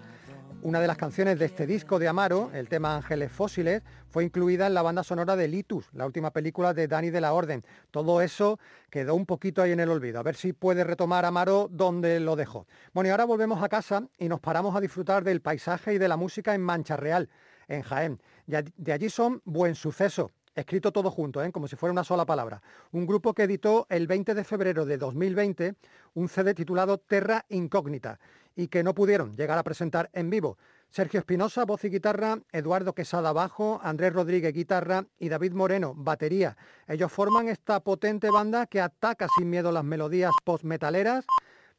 una 0.63 0.79
de 0.79 0.87
las 0.87 0.97
canciones 0.97 1.39
de 1.39 1.45
este 1.45 1.65
disco 1.65 1.99
de 1.99 2.07
Amaro, 2.07 2.51
el 2.53 2.69
tema 2.69 2.95
Ángeles 2.95 3.31
Fósiles, 3.31 3.81
fue 4.09 4.23
incluida 4.23 4.67
en 4.67 4.73
la 4.73 4.81
banda 4.81 5.03
sonora 5.03 5.35
de 5.35 5.47
Litus, 5.47 5.89
la 5.93 6.05
última 6.05 6.31
película 6.31 6.73
de 6.73 6.87
Dani 6.87 7.09
de 7.09 7.21
la 7.21 7.33
Orden. 7.33 7.63
Todo 7.89 8.21
eso 8.21 8.59
quedó 8.89 9.15
un 9.15 9.25
poquito 9.25 9.61
ahí 9.61 9.71
en 9.71 9.79
el 9.79 9.89
olvido. 9.89 10.19
A 10.19 10.23
ver 10.23 10.35
si 10.35 10.53
puede 10.53 10.83
retomar 10.83 11.25
Amaro 11.25 11.67
donde 11.71 12.19
lo 12.19 12.35
dejó. 12.35 12.67
Bueno, 12.93 13.07
y 13.07 13.11
ahora 13.11 13.25
volvemos 13.25 13.63
a 13.63 13.69
casa 13.69 14.07
y 14.17 14.29
nos 14.29 14.39
paramos 14.39 14.75
a 14.75 14.81
disfrutar 14.81 15.23
del 15.23 15.41
paisaje 15.41 15.93
y 15.93 15.97
de 15.97 16.07
la 16.07 16.17
música 16.17 16.53
en 16.53 16.61
Mancha 16.61 16.97
Real, 16.97 17.29
en 17.67 17.81
Jaén. 17.81 18.21
De 18.45 18.91
allí 18.91 19.09
son 19.09 19.41
Buen 19.45 19.75
Suceso, 19.75 20.31
escrito 20.53 20.91
todo 20.91 21.09
junto, 21.09 21.43
¿eh? 21.43 21.51
como 21.51 21.67
si 21.67 21.75
fuera 21.75 21.93
una 21.93 22.03
sola 22.03 22.25
palabra. 22.25 22.61
Un 22.91 23.07
grupo 23.07 23.33
que 23.33 23.43
editó 23.43 23.87
el 23.89 24.07
20 24.07 24.35
de 24.35 24.43
febrero 24.43 24.85
de 24.85 24.97
2020 24.97 25.75
un 26.13 26.27
CD 26.27 26.53
titulado 26.53 26.97
Terra 26.97 27.45
Incógnita 27.49 28.19
y 28.55 28.67
que 28.67 28.83
no 28.83 28.93
pudieron 28.93 29.35
llegar 29.35 29.57
a 29.57 29.63
presentar 29.63 30.09
en 30.13 30.29
vivo. 30.29 30.57
Sergio 30.89 31.21
Espinosa, 31.21 31.63
voz 31.63 31.85
y 31.85 31.89
guitarra, 31.89 32.39
Eduardo 32.51 32.93
Quesada, 32.93 33.31
bajo, 33.31 33.79
Andrés 33.81 34.11
Rodríguez, 34.11 34.53
guitarra 34.53 35.05
y 35.17 35.29
David 35.29 35.53
Moreno, 35.53 35.93
batería. 35.95 36.57
Ellos 36.85 37.11
forman 37.11 37.47
esta 37.47 37.79
potente 37.79 38.29
banda 38.29 38.65
que 38.65 38.81
ataca 38.81 39.27
sin 39.37 39.49
miedo 39.49 39.71
las 39.71 39.85
melodías 39.85 40.31
post-metaleras, 40.43 41.25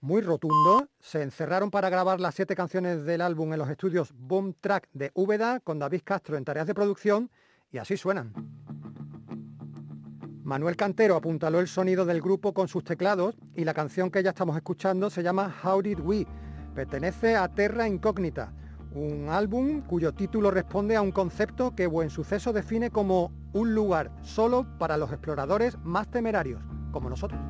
muy 0.01 0.23
rotundo. 0.23 0.89
Se 0.99 1.21
encerraron 1.21 1.71
para 1.71 1.91
grabar 1.91 2.21
las 2.21 2.35
siete 2.35 2.57
canciones 2.57 3.05
del 3.05 3.21
álbum 3.21 3.53
en 3.53 3.59
los 3.59 3.69
estudios 3.69 4.15
Boom 4.15 4.55
Track 4.59 4.89
de 4.95 5.11
Úbeda, 5.13 5.61
con 5.61 5.79
David 5.79 6.01
Castro 6.05 6.39
en 6.39 6.45
tareas 6.47 6.67
de 6.67 6.75
producción, 6.75 7.31
y 7.71 7.79
así 7.79 7.99
suenan. 7.99 8.33
Manuel 10.43 10.77
Cantero 10.77 11.17
apuntaló 11.17 11.61
el 11.61 11.69
sonido 11.69 12.05
del 12.05 12.21
grupo 12.21 12.53
con 12.53 12.67
sus 12.67 12.83
teclados 12.83 13.37
y 13.55 13.65
la 13.65 13.75
canción 13.75 14.11
que 14.11 14.23
ya 14.23 14.31
estamos 14.31 14.57
escuchando 14.57 15.09
se 15.09 15.23
llama 15.23 15.55
How 15.63 15.83
Did 15.83 16.01
We. 16.01 16.27
Pertenece 16.75 17.37
a 17.37 17.49
Terra 17.49 17.87
Incógnita, 17.87 18.53
un 18.95 19.29
álbum 19.29 19.83
cuyo 19.83 20.13
título 20.13 20.51
responde 20.51 20.97
a 20.97 21.03
un 21.03 21.13
concepto 21.13 21.75
que 21.75 21.87
Buen 21.87 22.09
Suceso 22.09 22.53
define 22.53 22.91
como 22.91 23.31
un 23.53 23.75
lugar 23.75 24.11
solo 24.23 24.67
para 24.79 24.97
los 24.97 25.13
exploradores 25.13 25.77
más 25.85 26.11
temerarios, 26.11 26.63
como 26.91 27.11
nosotros. 27.11 27.41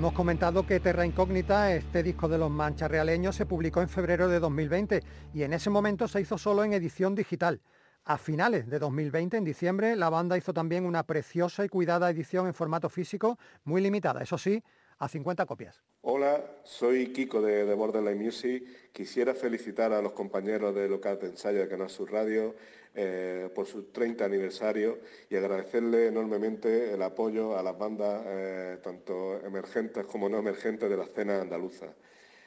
Hemos 0.00 0.14
comentado 0.14 0.64
que 0.64 0.80
Terra 0.80 1.04
Incógnita, 1.04 1.74
este 1.74 2.02
disco 2.02 2.26
de 2.26 2.38
los 2.38 2.50
manchas 2.50 2.90
realeños, 2.90 3.36
se 3.36 3.44
publicó 3.44 3.82
en 3.82 3.88
febrero 3.90 4.28
de 4.28 4.40
2020 4.40 5.02
y 5.34 5.42
en 5.42 5.52
ese 5.52 5.68
momento 5.68 6.08
se 6.08 6.22
hizo 6.22 6.38
solo 6.38 6.64
en 6.64 6.72
edición 6.72 7.14
digital. 7.14 7.60
A 8.06 8.16
finales 8.16 8.66
de 8.70 8.78
2020, 8.78 9.36
en 9.36 9.44
diciembre, 9.44 9.96
la 9.96 10.08
banda 10.08 10.38
hizo 10.38 10.54
también 10.54 10.86
una 10.86 11.02
preciosa 11.02 11.66
y 11.66 11.68
cuidada 11.68 12.08
edición 12.08 12.46
en 12.46 12.54
formato 12.54 12.88
físico, 12.88 13.38
muy 13.64 13.82
limitada, 13.82 14.22
eso 14.22 14.38
sí, 14.38 14.64
a 14.98 15.06
50 15.06 15.44
copias. 15.44 15.82
Hola, 16.02 16.42
soy 16.64 17.12
Kiko 17.12 17.42
de, 17.42 17.66
de 17.66 17.74
Borderline 17.74 18.24
Music. 18.24 18.64
Quisiera 18.90 19.34
felicitar 19.34 19.92
a 19.92 20.00
los 20.00 20.12
compañeros 20.12 20.74
de 20.74 20.88
local 20.88 21.18
de 21.20 21.26
ensayo 21.26 21.58
de 21.58 21.68
Canal 21.68 21.90
Sur 21.90 22.10
Radio 22.10 22.54
eh, 22.94 23.50
por 23.54 23.66
su 23.66 23.82
30 23.92 24.24
aniversario 24.24 24.98
y 25.28 25.36
agradecerle 25.36 26.06
enormemente 26.06 26.94
el 26.94 27.02
apoyo 27.02 27.54
a 27.54 27.62
las 27.62 27.76
bandas, 27.76 28.22
eh, 28.26 28.78
tanto 28.82 29.44
emergentes 29.44 30.06
como 30.06 30.30
no 30.30 30.38
emergentes 30.38 30.88
de 30.88 30.96
la 30.96 31.04
escena 31.04 31.42
andaluza. 31.42 31.92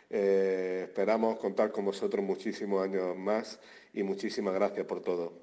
Eh, 0.09 0.85
esperamos 0.85 1.37
contar 1.37 1.71
con 1.71 1.85
vosotros 1.85 2.25
muchísimos 2.25 2.83
años 2.83 3.15
más 3.15 3.59
y 3.93 4.01
muchísimas 4.01 4.55
gracias 4.55 4.87
por 4.87 5.01
todo. 5.01 5.42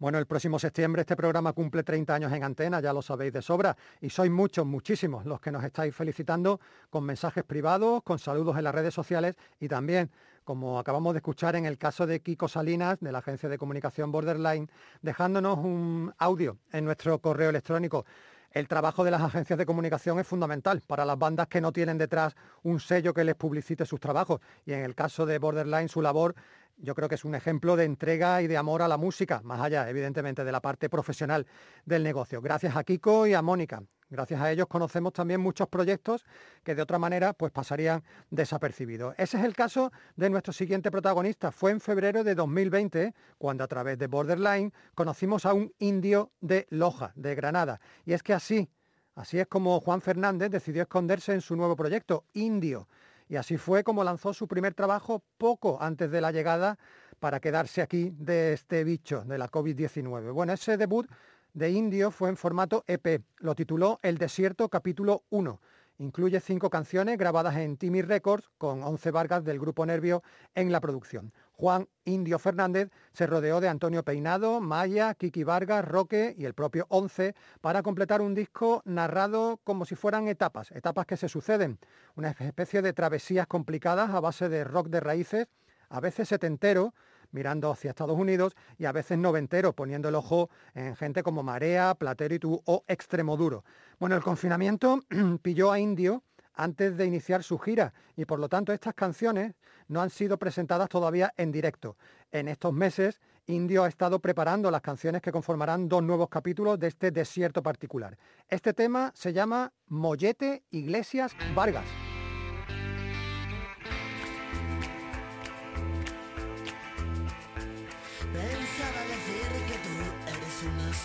Bueno, 0.00 0.16
el 0.16 0.24
próximo 0.24 0.58
septiembre 0.58 1.02
este 1.02 1.14
programa 1.14 1.52
cumple 1.52 1.82
30 1.82 2.14
años 2.14 2.32
en 2.32 2.42
antena, 2.42 2.80
ya 2.80 2.90
lo 2.90 3.02
sabéis 3.02 3.34
de 3.34 3.42
sobra, 3.42 3.76
y 4.00 4.08
sois 4.08 4.30
muchos, 4.30 4.64
muchísimos 4.64 5.26
los 5.26 5.42
que 5.42 5.52
nos 5.52 5.62
estáis 5.62 5.94
felicitando 5.94 6.58
con 6.88 7.04
mensajes 7.04 7.44
privados, 7.44 8.02
con 8.02 8.18
saludos 8.18 8.56
en 8.56 8.64
las 8.64 8.74
redes 8.74 8.94
sociales 8.94 9.36
y 9.60 9.68
también, 9.68 10.10
como 10.42 10.78
acabamos 10.78 11.12
de 11.12 11.18
escuchar 11.18 11.54
en 11.54 11.66
el 11.66 11.76
caso 11.76 12.06
de 12.06 12.20
Kiko 12.20 12.48
Salinas, 12.48 12.98
de 13.00 13.12
la 13.12 13.18
agencia 13.18 13.50
de 13.50 13.58
comunicación 13.58 14.10
Borderline, 14.10 14.70
dejándonos 15.02 15.58
un 15.58 16.14
audio 16.16 16.56
en 16.72 16.86
nuestro 16.86 17.18
correo 17.18 17.50
electrónico. 17.50 18.06
El 18.50 18.66
trabajo 18.66 19.04
de 19.04 19.12
las 19.12 19.22
agencias 19.22 19.58
de 19.58 19.66
comunicación 19.66 20.18
es 20.18 20.26
fundamental 20.26 20.82
para 20.84 21.04
las 21.04 21.16
bandas 21.16 21.46
que 21.46 21.60
no 21.60 21.72
tienen 21.72 21.98
detrás 21.98 22.34
un 22.64 22.80
sello 22.80 23.14
que 23.14 23.22
les 23.22 23.36
publicite 23.36 23.86
sus 23.86 24.00
trabajos 24.00 24.40
y 24.66 24.72
en 24.72 24.80
el 24.80 24.96
caso 24.96 25.24
de 25.24 25.38
Borderline 25.38 25.88
su 25.88 26.02
labor 26.02 26.34
yo 26.76 26.94
creo 26.94 27.08
que 27.08 27.14
es 27.14 27.24
un 27.24 27.34
ejemplo 27.34 27.76
de 27.76 27.84
entrega 27.84 28.42
y 28.42 28.46
de 28.46 28.56
amor 28.56 28.82
a 28.82 28.88
la 28.88 28.96
música, 28.96 29.40
más 29.44 29.60
allá, 29.60 29.88
evidentemente, 29.88 30.44
de 30.44 30.52
la 30.52 30.60
parte 30.60 30.88
profesional 30.88 31.46
del 31.84 32.02
negocio. 32.02 32.40
Gracias 32.40 32.74
a 32.74 32.84
Kiko 32.84 33.26
y 33.26 33.34
a 33.34 33.42
Mónica. 33.42 33.82
Gracias 34.10 34.40
a 34.40 34.50
ellos 34.50 34.66
conocemos 34.66 35.12
también 35.12 35.40
muchos 35.40 35.68
proyectos 35.68 36.24
que 36.64 36.74
de 36.74 36.82
otra 36.82 36.98
manera 36.98 37.32
pues 37.32 37.52
pasarían 37.52 38.02
desapercibidos. 38.30 39.14
Ese 39.16 39.38
es 39.38 39.44
el 39.44 39.54
caso 39.54 39.92
de 40.16 40.28
nuestro 40.28 40.52
siguiente 40.52 40.90
protagonista. 40.90 41.52
Fue 41.52 41.70
en 41.70 41.80
febrero 41.80 42.24
de 42.24 42.34
2020 42.34 43.14
cuando 43.38 43.62
a 43.62 43.68
través 43.68 43.98
de 43.98 44.08
Borderline 44.08 44.72
conocimos 44.94 45.46
a 45.46 45.54
un 45.54 45.72
indio 45.78 46.32
de 46.40 46.66
Loja, 46.70 47.12
de 47.14 47.34
Granada. 47.36 47.80
Y 48.04 48.12
es 48.12 48.22
que 48.22 48.34
así, 48.34 48.68
así 49.14 49.38
es 49.38 49.46
como 49.46 49.80
Juan 49.80 50.00
Fernández 50.00 50.50
decidió 50.50 50.82
esconderse 50.82 51.32
en 51.32 51.40
su 51.40 51.54
nuevo 51.54 51.76
proyecto, 51.76 52.24
Indio 52.32 52.88
y 53.30 53.36
así 53.36 53.56
fue 53.56 53.84
como 53.84 54.02
lanzó 54.02 54.34
su 54.34 54.48
primer 54.48 54.74
trabajo 54.74 55.22
poco 55.38 55.78
antes 55.80 56.10
de 56.10 56.20
la 56.20 56.32
llegada 56.32 56.76
para 57.20 57.38
quedarse 57.38 57.80
aquí 57.80 58.12
de 58.18 58.54
este 58.54 58.82
bicho, 58.82 59.22
de 59.24 59.38
la 59.38 59.48
COVID-19. 59.48 60.32
Bueno, 60.32 60.52
ese 60.52 60.76
debut 60.76 61.08
de 61.54 61.70
Indio 61.70 62.10
fue 62.10 62.28
en 62.28 62.36
formato 62.36 62.84
EP. 62.86 63.22
Lo 63.38 63.54
tituló 63.54 63.98
El 64.02 64.18
Desierto 64.18 64.68
capítulo 64.68 65.24
1. 65.30 65.60
Incluye 65.98 66.40
cinco 66.40 66.70
canciones 66.70 67.18
grabadas 67.18 67.56
en 67.56 67.76
Timmy 67.76 68.00
Records 68.00 68.48
con 68.56 68.82
11 68.82 69.10
Vargas 69.10 69.44
del 69.44 69.58
Grupo 69.58 69.84
Nervio 69.84 70.22
en 70.54 70.72
la 70.72 70.80
producción. 70.80 71.32
Juan 71.52 71.88
Indio 72.06 72.38
Fernández 72.38 72.90
se 73.12 73.26
rodeó 73.26 73.60
de 73.60 73.68
Antonio 73.68 74.02
Peinado, 74.02 74.62
Maya, 74.62 75.12
Kiki 75.14 75.44
Vargas, 75.44 75.84
Roque 75.84 76.34
y 76.38 76.46
el 76.46 76.54
propio 76.54 76.86
Once 76.88 77.34
para 77.60 77.82
completar 77.82 78.22
un 78.22 78.34
disco 78.34 78.80
narrado 78.86 79.60
como 79.62 79.84
si 79.84 79.94
fueran 79.94 80.26
etapas, 80.26 80.70
etapas 80.70 81.04
que 81.04 81.18
se 81.18 81.28
suceden, 81.28 81.78
una 82.16 82.30
especie 82.30 82.80
de 82.80 82.94
travesías 82.94 83.46
complicadas 83.46 84.08
a 84.10 84.20
base 84.20 84.48
de 84.48 84.64
rock 84.64 84.88
de 84.88 85.00
raíces, 85.00 85.48
a 85.90 86.00
veces 86.00 86.28
setentero, 86.28 86.94
mirando 87.32 87.70
hacia 87.70 87.90
Estados 87.90 88.18
Unidos 88.18 88.54
y 88.78 88.84
a 88.84 88.92
veces 88.92 89.18
noventero, 89.18 89.72
poniendo 89.72 90.08
el 90.08 90.14
ojo 90.14 90.50
en 90.74 90.96
gente 90.96 91.22
como 91.22 91.42
Marea, 91.42 91.94
Platero 91.94 92.34
y 92.34 92.38
tú 92.38 92.62
o 92.64 92.84
Extremoduro. 92.88 93.64
Bueno, 93.98 94.16
el 94.16 94.22
confinamiento 94.22 95.00
pilló 95.42 95.72
a 95.72 95.78
Indio 95.78 96.22
antes 96.54 96.96
de 96.96 97.06
iniciar 97.06 97.42
su 97.42 97.58
gira 97.58 97.94
y 98.16 98.24
por 98.24 98.38
lo 98.38 98.48
tanto 98.48 98.72
estas 98.72 98.94
canciones 98.94 99.54
no 99.88 100.00
han 100.00 100.10
sido 100.10 100.38
presentadas 100.38 100.88
todavía 100.88 101.32
en 101.36 101.52
directo. 101.52 101.96
En 102.30 102.48
estos 102.48 102.72
meses, 102.72 103.20
Indio 103.46 103.84
ha 103.84 103.88
estado 103.88 104.20
preparando 104.20 104.70
las 104.70 104.82
canciones 104.82 105.22
que 105.22 105.32
conformarán 105.32 105.88
dos 105.88 106.02
nuevos 106.02 106.28
capítulos 106.28 106.78
de 106.78 106.88
este 106.88 107.10
desierto 107.10 107.62
particular. 107.62 108.16
Este 108.48 108.72
tema 108.72 109.10
se 109.14 109.32
llama 109.32 109.72
Mollete 109.88 110.62
Iglesias 110.70 111.34
Vargas. 111.54 111.86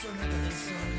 Sonata 0.01 0.37
del 0.43 0.51
sol, 0.51 0.93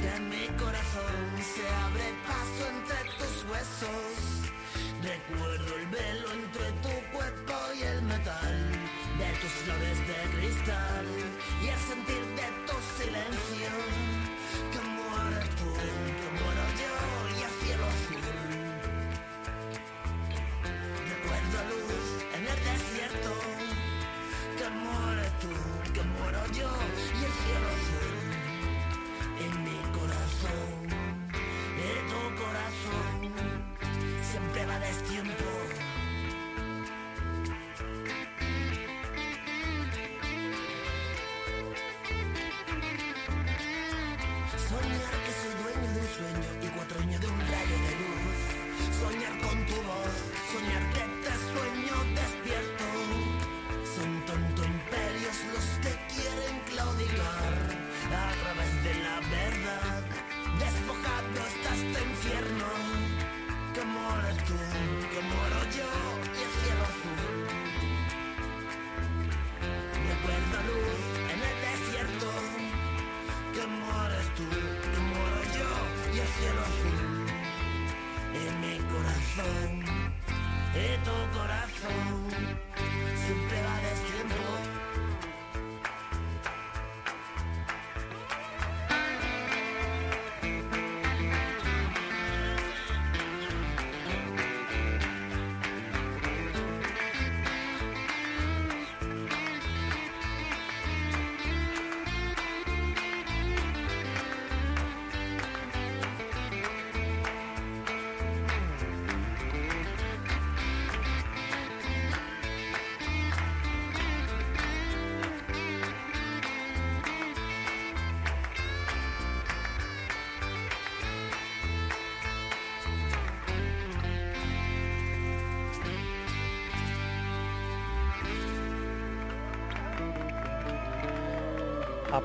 que 0.00 0.08
en 0.16 0.28
mi 0.28 0.46
corazón 0.56 1.28
se 1.42 1.64
abre 1.86 2.06
paso 2.26 2.62
entre 2.74 3.00
tus 3.18 3.34
huesos. 3.50 4.07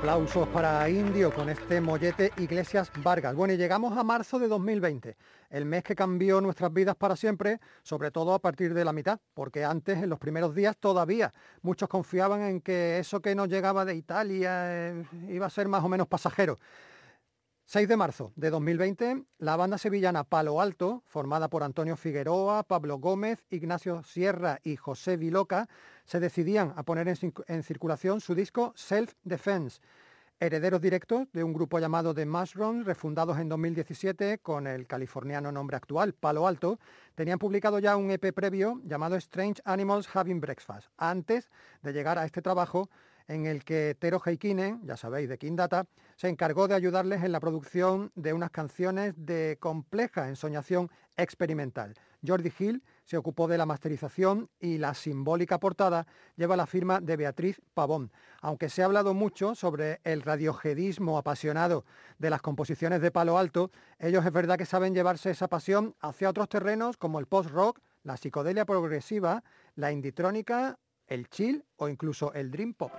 Aplausos 0.04 0.50
para 0.50 0.90
Indio 0.90 1.34
con 1.34 1.48
este 1.48 1.80
mollete 1.80 2.34
Iglesias 2.36 2.92
Vargas. 3.02 3.34
Bueno, 3.36 3.54
y 3.54 3.58
llegamos 3.58 3.98
a 3.98 4.04
marzo 4.04 4.38
de 4.38 4.50
2020, 4.50 5.16
el 5.50 5.64
mes 5.64 5.82
que 5.82 5.96
cambió 5.96 6.42
nuestras 6.42 6.74
vidas 6.74 6.98
para 6.98 7.16
siempre, 7.16 7.62
sobre 7.84 8.12
todo 8.12 8.34
a 8.34 8.40
partir 8.40 8.74
de 8.74 8.84
la 8.84 8.92
mitad, 8.92 9.22
porque 9.34 9.64
antes, 9.64 10.04
en 10.04 10.10
los 10.10 10.20
primeros 10.20 10.54
días, 10.54 10.76
todavía 10.76 11.32
muchos 11.62 11.88
confiaban 11.88 12.42
en 12.42 12.60
que 12.60 13.00
eso 13.00 13.22
que 13.22 13.34
nos 13.34 13.48
llegaba 13.48 13.86
de 13.86 13.96
Italia 13.96 14.52
eh, 14.90 15.06
iba 15.30 15.46
a 15.46 15.50
ser 15.50 15.70
más 15.70 15.82
o 15.82 15.88
menos 15.88 16.06
pasajero. 16.10 16.60
6 17.66 17.88
de 17.88 17.98
marzo 17.98 18.34
de 18.36 18.50
2020, 18.50 19.24
la 19.40 19.56
banda 19.56 19.78
sevillana 19.78 20.26
Palo 20.26 20.60
Alto, 20.60 21.02
formada 21.06 21.50
por 21.50 21.64
Antonio 21.64 21.96
Figueroa, 21.96 22.64
Pablo 22.64 22.98
Gómez, 22.98 23.46
Ignacio 23.50 24.04
Sierra 24.04 24.60
y 24.64 24.76
José 24.76 25.16
Viloca, 25.16 25.70
se 26.04 26.20
decidían 26.20 26.74
a 26.76 26.84
poner 26.84 27.08
en, 27.08 27.64
circulación 27.64 28.20
su 28.20 28.36
disco 28.36 28.74
Self 28.76 29.14
Defense, 29.24 29.80
herederos 30.42 30.82
directos 30.82 31.26
de 31.32 31.44
un 31.44 31.54
grupo 31.54 31.80
llamado 31.80 32.14
The 32.14 32.26
Mushrooms, 32.26 32.86
refundados 32.86 33.40
en 33.40 33.48
2017 33.48 34.40
con 34.40 34.68
el 34.68 34.86
californiano 34.86 35.52
nombre 35.52 35.78
actual, 35.78 36.14
Palo 36.14 36.46
Alto, 36.46 36.80
tenían 37.16 37.40
publicado 37.40 37.80
ya 37.80 37.96
un 37.96 38.12
EP 38.12 38.34
previo 38.34 38.82
llamado 38.84 39.16
Strange 39.16 39.62
Animals 39.64 40.14
Having 40.14 40.42
Breakfast, 40.42 40.90
antes 40.98 41.50
de 41.82 41.94
llegar 41.94 42.20
a 42.20 42.26
este 42.26 42.42
trabajo 42.42 42.90
en 43.28 43.46
el 43.46 43.64
que 43.64 43.96
Tero 44.00 44.22
Heikinen, 44.24 44.82
ya 44.86 44.98
sabéis, 44.98 45.30
de 45.30 45.38
King 45.38 45.56
Data, 45.56 45.86
se 46.16 46.30
encargó 46.30 46.68
de 46.68 46.76
ayudarles 46.76 47.24
en 47.24 47.32
la 47.32 47.40
producción 47.40 48.12
de 48.16 48.34
unas 48.34 48.52
canciones 48.52 49.14
de 49.18 49.58
compleja 49.60 50.28
ensoñación 50.28 50.90
experimental. 51.18 51.96
Jordi 52.26 52.52
Hill 52.58 52.84
se 53.04 53.18
ocupó 53.18 53.48
de 53.48 53.58
la 53.58 53.66
masterización 53.66 54.50
y 54.60 54.78
la 54.78 54.94
simbólica 54.94 55.60
portada 55.60 56.08
lleva 56.36 56.56
la 56.56 56.66
firma 56.66 57.02
de 57.02 57.18
Beatriz 57.18 57.62
Pavón. 57.74 58.12
Aunque 58.42 58.70
se 58.70 58.82
ha 58.82 58.86
hablado 58.86 59.14
mucho 59.14 59.56
sobre 59.56 60.00
el 60.04 60.22
radiojedismo 60.22 61.18
apasionado 61.18 61.86
de 62.18 62.30
las 62.30 62.42
composiciones 62.42 63.02
de 63.02 63.12
Palo 63.12 63.38
Alto, 63.38 63.72
ellos 64.00 64.26
es 64.26 64.32
verdad 64.32 64.58
que 64.58 64.66
saben 64.66 64.94
llevarse 64.94 65.32
esa 65.32 65.50
pasión 65.50 65.96
hacia 66.00 66.30
otros 66.30 66.48
terrenos 66.48 66.98
como 66.98 67.20
el 67.20 67.26
post-rock, 67.26 67.80
la 68.04 68.18
psicodelia 68.18 68.66
progresiva, 68.66 69.44
la 69.76 69.92
inditrónica, 69.92 70.80
el 71.08 71.30
chill 71.30 71.66
o 71.76 71.90
incluso 71.90 72.34
el 72.34 72.52
dream 72.52 72.74
pop. 72.74 72.92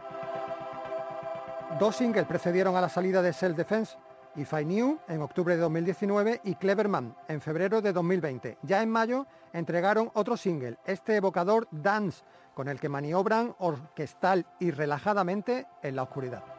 Dos 1.78 1.96
singles 1.96 2.24
precedieron 2.26 2.76
a 2.76 2.80
la 2.80 2.88
salida 2.88 3.20
de 3.20 3.32
Self 3.32 3.56
Defense, 3.56 3.96
If 4.36 4.52
I 4.52 4.64
Knew 4.64 5.00
en 5.08 5.22
octubre 5.22 5.56
de 5.56 5.60
2019 5.60 6.40
y 6.44 6.54
Cleverman 6.54 7.16
en 7.26 7.40
febrero 7.40 7.82
de 7.82 7.92
2020. 7.92 8.58
Ya 8.62 8.80
en 8.80 8.90
mayo 8.90 9.26
entregaron 9.52 10.08
otro 10.14 10.36
single, 10.36 10.78
este 10.86 11.16
evocador 11.16 11.66
Dance, 11.72 12.22
con 12.54 12.68
el 12.68 12.78
que 12.78 12.88
maniobran 12.88 13.56
orquestal 13.58 14.46
y 14.60 14.70
relajadamente 14.70 15.66
en 15.82 15.96
la 15.96 16.04
oscuridad. 16.04 16.53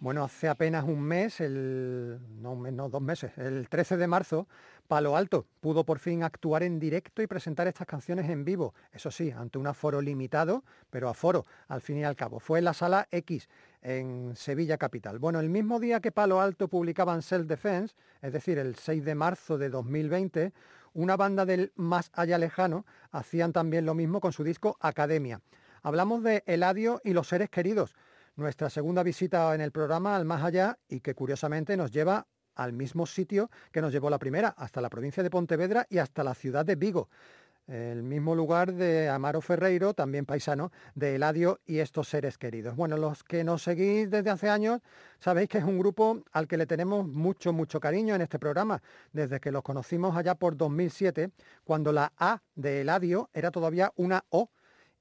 Bueno, 0.00 0.22
hace 0.22 0.48
apenas 0.48 0.84
un 0.84 1.02
mes, 1.02 1.40
el, 1.40 2.20
no 2.40 2.52
un 2.52 2.76
no, 2.76 2.88
dos 2.88 3.02
meses, 3.02 3.32
el 3.36 3.68
13 3.68 3.96
de 3.96 4.06
marzo, 4.06 4.46
Palo 4.86 5.16
Alto 5.16 5.44
pudo 5.60 5.84
por 5.84 5.98
fin 5.98 6.22
actuar 6.22 6.62
en 6.62 6.78
directo 6.78 7.20
y 7.20 7.26
presentar 7.26 7.66
estas 7.66 7.88
canciones 7.88 8.30
en 8.30 8.44
vivo. 8.44 8.74
Eso 8.92 9.10
sí, 9.10 9.32
ante 9.32 9.58
un 9.58 9.66
aforo 9.66 10.00
limitado, 10.00 10.62
pero 10.88 11.08
aforo, 11.08 11.46
al 11.66 11.80
fin 11.80 11.98
y 11.98 12.04
al 12.04 12.14
cabo. 12.14 12.38
Fue 12.38 12.60
en 12.60 12.66
la 12.66 12.74
sala 12.74 13.08
X, 13.10 13.48
en 13.82 14.36
Sevilla 14.36 14.78
Capital. 14.78 15.18
Bueno, 15.18 15.40
el 15.40 15.50
mismo 15.50 15.80
día 15.80 15.98
que 15.98 16.12
Palo 16.12 16.40
Alto 16.40 16.68
publicaban 16.68 17.20
Self 17.20 17.48
Defense, 17.48 17.96
es 18.22 18.32
decir, 18.32 18.56
el 18.58 18.76
6 18.76 19.04
de 19.04 19.16
marzo 19.16 19.58
de 19.58 19.68
2020, 19.68 20.52
una 20.94 21.16
banda 21.16 21.44
del 21.44 21.72
más 21.74 22.12
allá 22.14 22.38
lejano 22.38 22.86
hacían 23.10 23.52
también 23.52 23.84
lo 23.84 23.94
mismo 23.94 24.20
con 24.20 24.32
su 24.32 24.44
disco 24.44 24.76
Academia. 24.80 25.40
Hablamos 25.82 26.22
de 26.22 26.44
Eladio 26.46 27.00
y 27.04 27.12
los 27.12 27.28
seres 27.28 27.50
queridos, 27.50 27.94
nuestra 28.38 28.70
segunda 28.70 29.02
visita 29.02 29.52
en 29.54 29.60
el 29.60 29.72
programa 29.72 30.14
al 30.14 30.24
más 30.24 30.44
allá 30.44 30.78
y 30.88 31.00
que 31.00 31.14
curiosamente 31.14 31.76
nos 31.76 31.90
lleva 31.90 32.26
al 32.54 32.72
mismo 32.72 33.04
sitio 33.04 33.50
que 33.72 33.82
nos 33.82 33.92
llevó 33.92 34.10
la 34.10 34.18
primera, 34.18 34.48
hasta 34.48 34.80
la 34.80 34.88
provincia 34.88 35.22
de 35.22 35.30
Pontevedra 35.30 35.86
y 35.90 35.98
hasta 35.98 36.22
la 36.22 36.34
ciudad 36.34 36.64
de 36.64 36.76
Vigo. 36.76 37.08
El 37.66 38.02
mismo 38.02 38.34
lugar 38.34 38.72
de 38.72 39.08
Amaro 39.10 39.42
Ferreiro, 39.42 39.92
también 39.92 40.24
paisano, 40.24 40.70
de 40.94 41.16
Eladio 41.16 41.60
y 41.66 41.80
estos 41.80 42.08
seres 42.08 42.38
queridos. 42.38 42.76
Bueno, 42.76 42.96
los 42.96 43.24
que 43.24 43.44
nos 43.44 43.62
seguís 43.62 44.08
desde 44.08 44.30
hace 44.30 44.48
años, 44.48 44.80
sabéis 45.18 45.50
que 45.50 45.58
es 45.58 45.64
un 45.64 45.78
grupo 45.78 46.22
al 46.32 46.48
que 46.48 46.56
le 46.56 46.66
tenemos 46.66 47.06
mucho, 47.06 47.52
mucho 47.52 47.78
cariño 47.78 48.14
en 48.14 48.22
este 48.22 48.38
programa, 48.38 48.80
desde 49.12 49.38
que 49.38 49.52
los 49.52 49.62
conocimos 49.62 50.16
allá 50.16 50.34
por 50.34 50.56
2007, 50.56 51.30
cuando 51.64 51.92
la 51.92 52.12
A 52.16 52.40
de 52.54 52.80
Eladio 52.80 53.28
era 53.34 53.50
todavía 53.50 53.92
una 53.96 54.24
O 54.30 54.50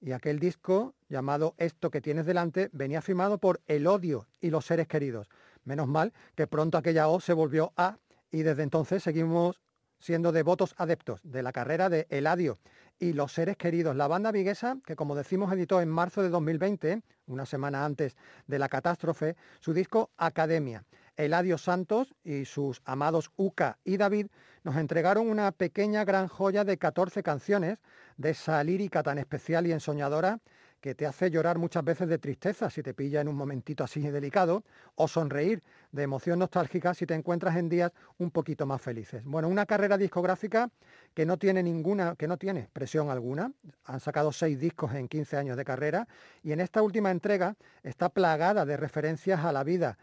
y 0.01 0.11
aquel 0.11 0.39
disco 0.39 0.95
llamado 1.09 1.55
Esto 1.57 1.89
que 1.89 2.01
tienes 2.01 2.25
delante 2.25 2.69
venía 2.71 3.01
firmado 3.01 3.37
por 3.37 3.61
El 3.65 3.87
odio 3.87 4.27
y 4.39 4.49
los 4.49 4.65
seres 4.65 4.87
queridos. 4.87 5.29
Menos 5.63 5.87
mal 5.87 6.13
que 6.35 6.47
pronto 6.47 6.77
aquella 6.77 7.07
O 7.07 7.19
se 7.19 7.33
volvió 7.33 7.73
A 7.75 7.97
y 8.31 8.43
desde 8.43 8.63
entonces 8.63 9.03
seguimos 9.03 9.61
siendo 9.99 10.31
devotos 10.31 10.75
adeptos 10.77 11.21
de 11.23 11.41
la 11.41 11.51
carrera 11.51 11.89
de 11.89 12.07
Eladio 12.09 12.57
y 12.99 13.13
los 13.13 13.31
seres 13.31 13.57
queridos. 13.57 13.95
La 13.95 14.07
banda 14.07 14.31
viguesa, 14.31 14.77
que 14.85 14.95
como 14.95 15.15
decimos 15.15 15.51
editó 15.51 15.81
en 15.81 15.89
marzo 15.89 16.21
de 16.21 16.29
2020, 16.29 17.01
una 17.27 17.45
semana 17.45 17.85
antes 17.85 18.15
de 18.45 18.59
la 18.59 18.69
catástrofe, 18.69 19.35
su 19.59 19.73
disco 19.73 20.11
Academia. 20.17 20.83
Eladio 21.17 21.57
Santos 21.57 22.13
y 22.23 22.45
sus 22.45 22.81
amados 22.85 23.31
Uca 23.35 23.79
y 23.83 23.97
David 23.97 24.27
nos 24.63 24.77
entregaron 24.77 25.27
una 25.27 25.51
pequeña 25.51 26.05
gran 26.05 26.27
joya 26.27 26.63
de 26.63 26.77
14 26.77 27.23
canciones 27.23 27.79
de 28.17 28.29
esa 28.29 28.63
lírica 28.63 29.03
tan 29.03 29.17
especial 29.17 29.67
y 29.67 29.71
ensoñadora 29.71 30.39
que 30.79 30.93
te 30.93 31.07
hace 31.07 31.31
llorar 31.31 31.57
muchas 31.57 31.83
veces 31.83 32.07
de 32.07 32.19
tristeza 32.19 32.69
si 32.69 32.83
te 32.83 32.93
pilla 32.93 33.21
en 33.21 33.27
un 33.27 33.35
momentito 33.35 33.83
así 33.83 33.99
delicado, 33.99 34.63
o 34.95 35.07
sonreír 35.07 35.63
de 35.91 36.03
emoción 36.03 36.39
nostálgica 36.39 36.93
si 36.93 37.05
te 37.05 37.15
encuentras 37.15 37.55
en 37.55 37.67
días 37.67 37.91
un 38.19 38.29
poquito 38.29 38.65
más 38.65 38.81
felices. 38.81 39.23
Bueno, 39.25 39.47
una 39.47 39.65
carrera 39.65 39.97
discográfica 39.97 40.69
que 41.13 41.25
no 41.25 41.37
tiene 41.37 41.63
ninguna, 41.63 42.15
que 42.15 42.27
no 42.27 42.37
tiene 42.37 42.69
presión 42.71 43.09
alguna. 43.09 43.51
Han 43.85 43.99
sacado 43.99 44.31
seis 44.31 44.59
discos 44.59 44.93
en 44.93 45.07
15 45.07 45.37
años 45.37 45.57
de 45.57 45.65
carrera 45.65 46.07
y 46.43 46.51
en 46.51 46.59
esta 46.59 46.81
última 46.81 47.09
entrega 47.09 47.55
está 47.81 48.09
plagada 48.09 48.65
de 48.65 48.77
referencias 48.77 49.43
a 49.43 49.51
la 49.51 49.63
vida. 49.63 49.97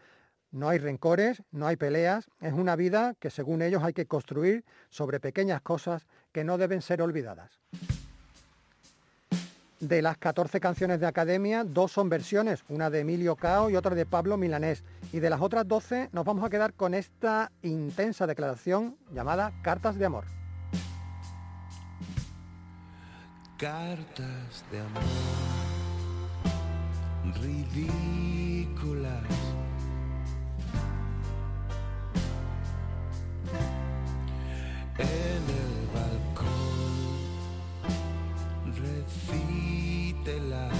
No 0.51 0.69
hay 0.69 0.77
rencores, 0.77 1.41
no 1.51 1.67
hay 1.67 1.75
peleas, 1.75 2.29
es 2.39 2.53
una 2.53 2.75
vida 2.75 3.15
que 3.19 3.29
según 3.29 3.61
ellos 3.61 3.83
hay 3.83 3.93
que 3.93 4.05
construir 4.05 4.63
sobre 4.89 5.19
pequeñas 5.19 5.61
cosas 5.61 6.07
que 6.31 6.43
no 6.43 6.57
deben 6.57 6.81
ser 6.81 7.01
olvidadas. 7.01 7.59
De 9.79 10.01
las 10.01 10.17
14 10.17 10.59
canciones 10.61 10.99
de 11.01 11.07
Academia, 11.07 11.63
dos 11.63 11.91
son 11.91 12.09
versiones, 12.09 12.63
una 12.69 12.89
de 12.89 13.01
Emilio 13.01 13.35
Cao 13.35 13.69
y 13.69 13.75
otra 13.75 13.93
de 13.93 14.05
Pablo 14.05 14.37
Milanés. 14.37 14.83
Y 15.11 15.19
de 15.19 15.29
las 15.29 15.41
otras 15.41 15.67
12 15.67 16.09
nos 16.13 16.23
vamos 16.23 16.45
a 16.45 16.49
quedar 16.49 16.73
con 16.73 16.93
esta 16.93 17.51
intensa 17.61 18.25
declaración 18.25 18.97
llamada 19.11 19.51
Cartas 19.61 19.97
de 19.97 20.05
Amor. 20.05 20.25
Cartas 23.57 24.63
de 24.71 24.79
amor 24.79 25.03
ridículas. 27.41 29.23
En 34.97 35.07
el 35.07 35.89
balcón 35.93 36.55
recítelas. 38.79 40.71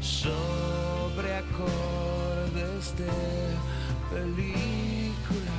Sobre 0.00 1.36
acordes 1.36 2.96
de 2.96 3.10
película. 4.12 5.58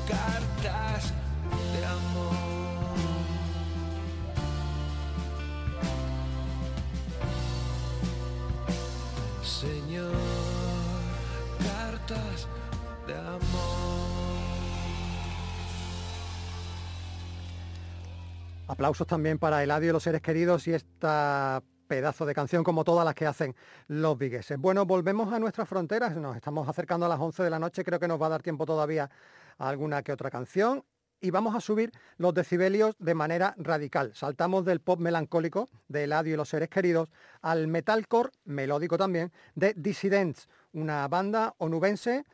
cartas 0.08 1.12
de 1.72 1.86
amor. 1.86 2.36
Señor, 9.42 10.12
cartas 11.58 12.48
de 13.06 13.14
amor. 13.14 13.86
Aplausos 18.68 19.06
también 19.06 19.38
para 19.38 19.62
Eladio 19.62 19.90
y 19.90 19.92
los 19.92 20.02
seres 20.02 20.20
queridos 20.20 20.66
y 20.66 20.72
esta 20.72 21.62
pedazo 21.86 22.26
de 22.26 22.34
canción 22.34 22.64
como 22.64 22.84
todas 22.84 23.04
las 23.04 23.14
que 23.14 23.26
hacen 23.26 23.54
los 23.88 24.18
vigueses. 24.18 24.58
Bueno, 24.58 24.84
volvemos 24.84 25.32
a 25.32 25.38
nuestras 25.38 25.68
fronteras, 25.68 26.16
nos 26.16 26.36
estamos 26.36 26.68
acercando 26.68 27.06
a 27.06 27.08
las 27.08 27.20
11 27.20 27.42
de 27.42 27.50
la 27.50 27.58
noche, 27.58 27.84
creo 27.84 28.00
que 28.00 28.08
nos 28.08 28.20
va 28.20 28.26
a 28.26 28.30
dar 28.30 28.42
tiempo 28.42 28.66
todavía 28.66 29.10
a 29.58 29.68
alguna 29.68 30.02
que 30.02 30.12
otra 30.12 30.30
canción 30.30 30.84
y 31.20 31.30
vamos 31.30 31.54
a 31.54 31.60
subir 31.60 31.92
los 32.18 32.34
decibelios 32.34 32.94
de 32.98 33.14
manera 33.14 33.54
radical. 33.56 34.12
Saltamos 34.14 34.64
del 34.64 34.80
pop 34.80 35.00
melancólico 35.00 35.68
de 35.88 36.04
Eladio 36.04 36.34
y 36.34 36.36
los 36.36 36.48
seres 36.48 36.68
queridos 36.68 37.10
al 37.40 37.68
metalcore, 37.68 38.30
melódico 38.44 38.98
también, 38.98 39.32
de 39.54 39.72
Dissidents, 39.74 40.48
una 40.72 41.08
banda 41.08 41.54
onubense 41.58 42.24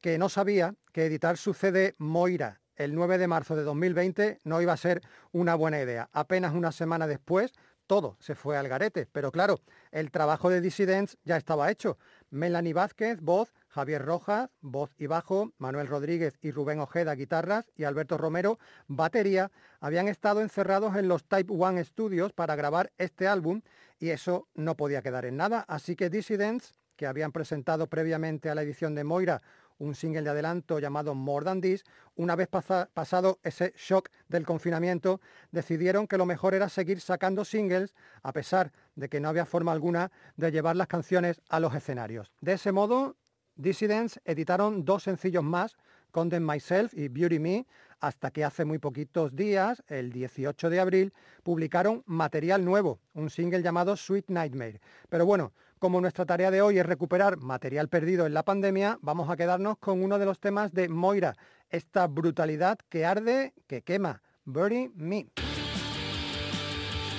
que 0.00 0.16
no 0.16 0.28
sabía 0.28 0.74
que 0.92 1.04
editar 1.04 1.36
su 1.36 1.52
CD 1.52 1.94
Moira 1.98 2.60
el 2.80 2.94
9 2.94 3.18
de 3.18 3.28
marzo 3.28 3.56
de 3.56 3.62
2020 3.62 4.38
no 4.44 4.62
iba 4.62 4.72
a 4.72 4.76
ser 4.78 5.02
una 5.32 5.54
buena 5.54 5.80
idea. 5.80 6.08
Apenas 6.12 6.54
una 6.54 6.72
semana 6.72 7.06
después, 7.06 7.52
todo 7.90 8.16
se 8.20 8.36
fue 8.36 8.56
al 8.56 8.68
garete. 8.68 9.08
Pero 9.10 9.32
claro, 9.32 9.58
el 9.90 10.12
trabajo 10.12 10.48
de 10.48 10.60
Dissidents 10.60 11.18
ya 11.24 11.36
estaba 11.36 11.72
hecho. 11.72 11.98
Melanie 12.30 12.72
Vázquez, 12.72 13.20
voz, 13.20 13.52
Javier 13.66 14.04
Rojas, 14.04 14.48
voz 14.60 14.94
y 14.96 15.08
bajo, 15.08 15.50
Manuel 15.58 15.88
Rodríguez 15.88 16.38
y 16.40 16.52
Rubén 16.52 16.78
Ojeda, 16.78 17.16
guitarras, 17.16 17.68
y 17.74 17.82
Alberto 17.82 18.16
Romero, 18.16 18.60
batería, 18.86 19.50
habían 19.80 20.06
estado 20.06 20.40
encerrados 20.40 20.94
en 20.94 21.08
los 21.08 21.24
Type 21.24 21.52
One 21.52 21.84
Studios 21.84 22.32
para 22.32 22.54
grabar 22.54 22.92
este 22.96 23.26
álbum 23.26 23.62
y 23.98 24.10
eso 24.10 24.46
no 24.54 24.76
podía 24.76 25.02
quedar 25.02 25.24
en 25.24 25.36
nada. 25.36 25.64
Así 25.66 25.96
que 25.96 26.10
Dissidents, 26.10 26.74
que 26.94 27.08
habían 27.08 27.32
presentado 27.32 27.88
previamente 27.88 28.50
a 28.50 28.54
la 28.54 28.62
edición 28.62 28.94
de 28.94 29.02
Moira 29.02 29.42
un 29.80 29.94
single 29.94 30.22
de 30.22 30.30
adelanto 30.30 30.78
llamado 30.78 31.14
More 31.14 31.44
Than 31.44 31.60
This, 31.60 31.84
una 32.14 32.36
vez 32.36 32.46
pasa- 32.48 32.88
pasado 32.94 33.40
ese 33.42 33.74
shock 33.76 34.10
del 34.28 34.46
confinamiento, 34.46 35.20
decidieron 35.50 36.06
que 36.06 36.18
lo 36.18 36.26
mejor 36.26 36.54
era 36.54 36.68
seguir 36.68 37.00
sacando 37.00 37.44
singles, 37.44 37.94
a 38.22 38.32
pesar 38.32 38.72
de 38.94 39.08
que 39.08 39.20
no 39.20 39.28
había 39.28 39.46
forma 39.46 39.72
alguna 39.72 40.12
de 40.36 40.52
llevar 40.52 40.76
las 40.76 40.86
canciones 40.86 41.40
a 41.48 41.58
los 41.58 41.74
escenarios. 41.74 42.30
De 42.40 42.52
ese 42.52 42.72
modo, 42.72 43.16
Dissidents 43.56 44.20
editaron 44.24 44.84
dos 44.84 45.02
sencillos 45.02 45.42
más, 45.44 45.76
Condemn 46.12 46.46
Myself 46.46 46.94
y 46.94 47.08
Beauty 47.08 47.38
Me, 47.38 47.66
hasta 48.00 48.30
que 48.30 48.44
hace 48.44 48.64
muy 48.64 48.78
poquitos 48.78 49.36
días, 49.36 49.82
el 49.86 50.10
18 50.12 50.70
de 50.70 50.80
abril, 50.80 51.12
publicaron 51.42 52.02
material 52.06 52.64
nuevo, 52.64 52.98
un 53.14 53.30
single 53.30 53.62
llamado 53.62 53.96
Sweet 53.96 54.28
Nightmare. 54.28 54.80
Pero 55.08 55.26
bueno, 55.26 55.52
como 55.80 56.00
nuestra 56.00 56.26
tarea 56.26 56.50
de 56.50 56.62
hoy 56.62 56.78
es 56.78 56.86
recuperar 56.86 57.38
material 57.38 57.88
perdido 57.88 58.26
en 58.26 58.34
la 58.34 58.44
pandemia, 58.44 58.98
vamos 59.00 59.30
a 59.30 59.36
quedarnos 59.36 59.78
con 59.78 60.04
uno 60.04 60.18
de 60.18 60.26
los 60.26 60.38
temas 60.38 60.72
de 60.72 60.88
Moira, 60.88 61.34
esta 61.70 62.06
brutalidad 62.06 62.78
que 62.88 63.06
arde, 63.06 63.54
que 63.66 63.82
quema, 63.82 64.22
Bury 64.44 64.92
Me. 64.94 65.26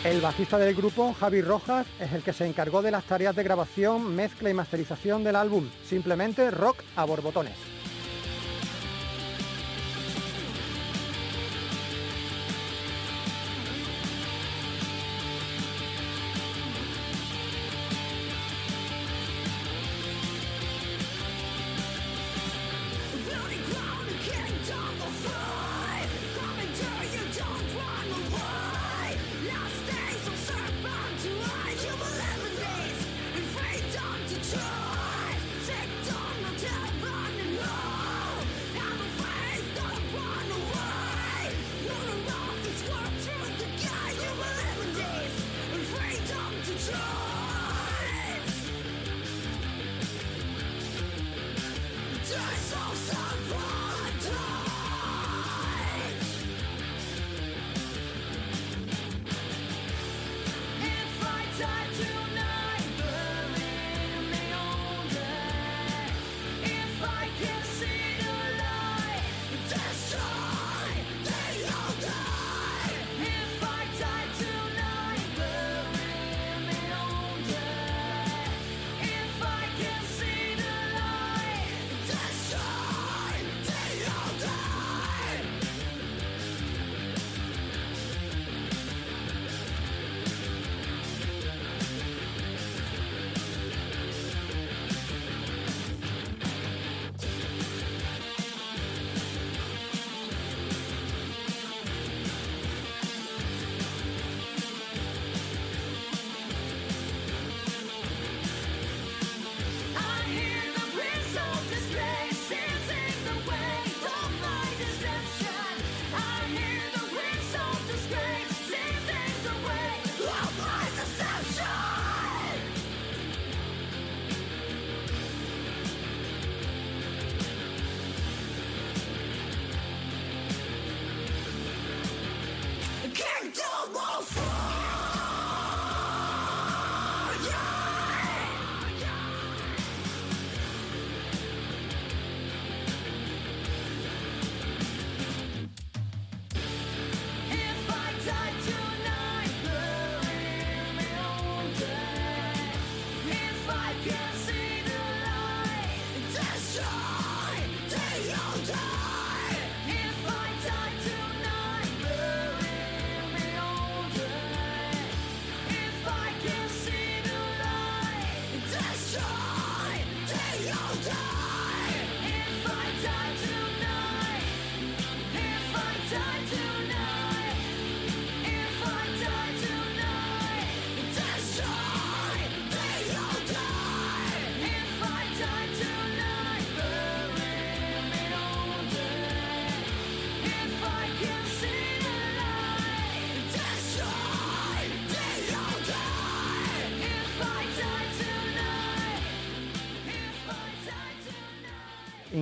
El 0.06 0.22
bajista 0.22 0.60
del 0.60 0.76
grupo, 0.76 1.14
Javi 1.14 1.42
Rojas, 1.42 1.88
es 2.00 2.14
el 2.14 2.24
que 2.24 2.34
se 2.34 2.46
encargó 2.46 2.82
de 2.82 2.92
las 2.92 3.04
tareas 3.04 3.36
de 3.36 3.44
grabación, 3.44 4.16
mezcla 4.16 4.50
y 4.50 4.54
masterización 4.54 5.24
del 5.24 5.36
álbum, 5.36 5.68
simplemente 5.84 6.52
rock 6.52 6.84
a 6.96 7.06
borbotones. 7.06 7.71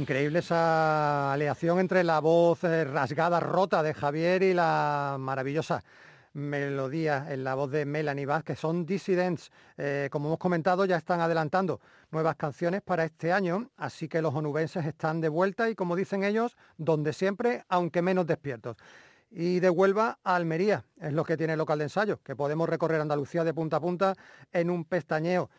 Increíble 0.10 0.40
esa 0.40 1.34
aleación 1.34 1.80
entre 1.80 2.04
la 2.04 2.20
voz 2.20 2.64
eh, 2.64 2.84
rasgada, 2.84 3.40
rota 3.40 3.84
de 3.84 3.94
Javier 3.94 4.42
y 4.42 4.56
la 4.56 5.18
maravillosa 5.20 5.84
melodía 6.34 7.28
en 7.30 7.44
la 7.44 7.54
voz 7.54 7.70
de 7.70 7.86
Melanie 7.86 8.26
Vázquez. 8.26 8.58
Son 8.58 8.88
Dissidents. 8.88 9.52
Eh, 9.78 10.10
como 10.12 10.30
hemos 10.30 10.40
comentado, 10.40 10.86
ya 10.86 10.98
están 10.98 11.22
adelantando 11.22 11.80
nuevas 12.10 12.38
canciones 12.38 12.82
para 12.82 13.04
este 13.04 13.32
año, 13.32 13.70
así 13.78 14.08
que 14.08 14.24
los 14.24 14.34
onubenses 14.34 14.84
están 14.88 15.22
de 15.22 15.30
vuelta 15.30 15.70
y, 15.70 15.76
como 15.76 15.96
dicen 15.96 16.24
ellos, 16.24 16.58
donde 16.76 17.14
siempre, 17.14 17.64
aunque 17.70 18.02
menos 18.02 18.26
despiertos. 18.26 18.78
Y 19.30 19.60
de 19.60 19.70
Huelva 19.70 20.18
a 20.24 20.36
Almería, 20.36 20.86
es 21.00 21.14
lo 21.14 21.24
que 21.24 21.38
tiene 21.38 21.54
el 21.54 21.60
local 21.60 21.78
de 21.78 21.84
ensayo, 21.84 22.20
que 22.24 22.36
podemos 22.36 22.68
recorrer 22.68 23.00
Andalucía 23.00 23.44
de 23.44 23.54
punta 23.54 23.78
a 23.78 23.80
punta 23.80 24.16
en 24.52 24.72
un 24.72 24.86
pestañeo. 24.86 25.52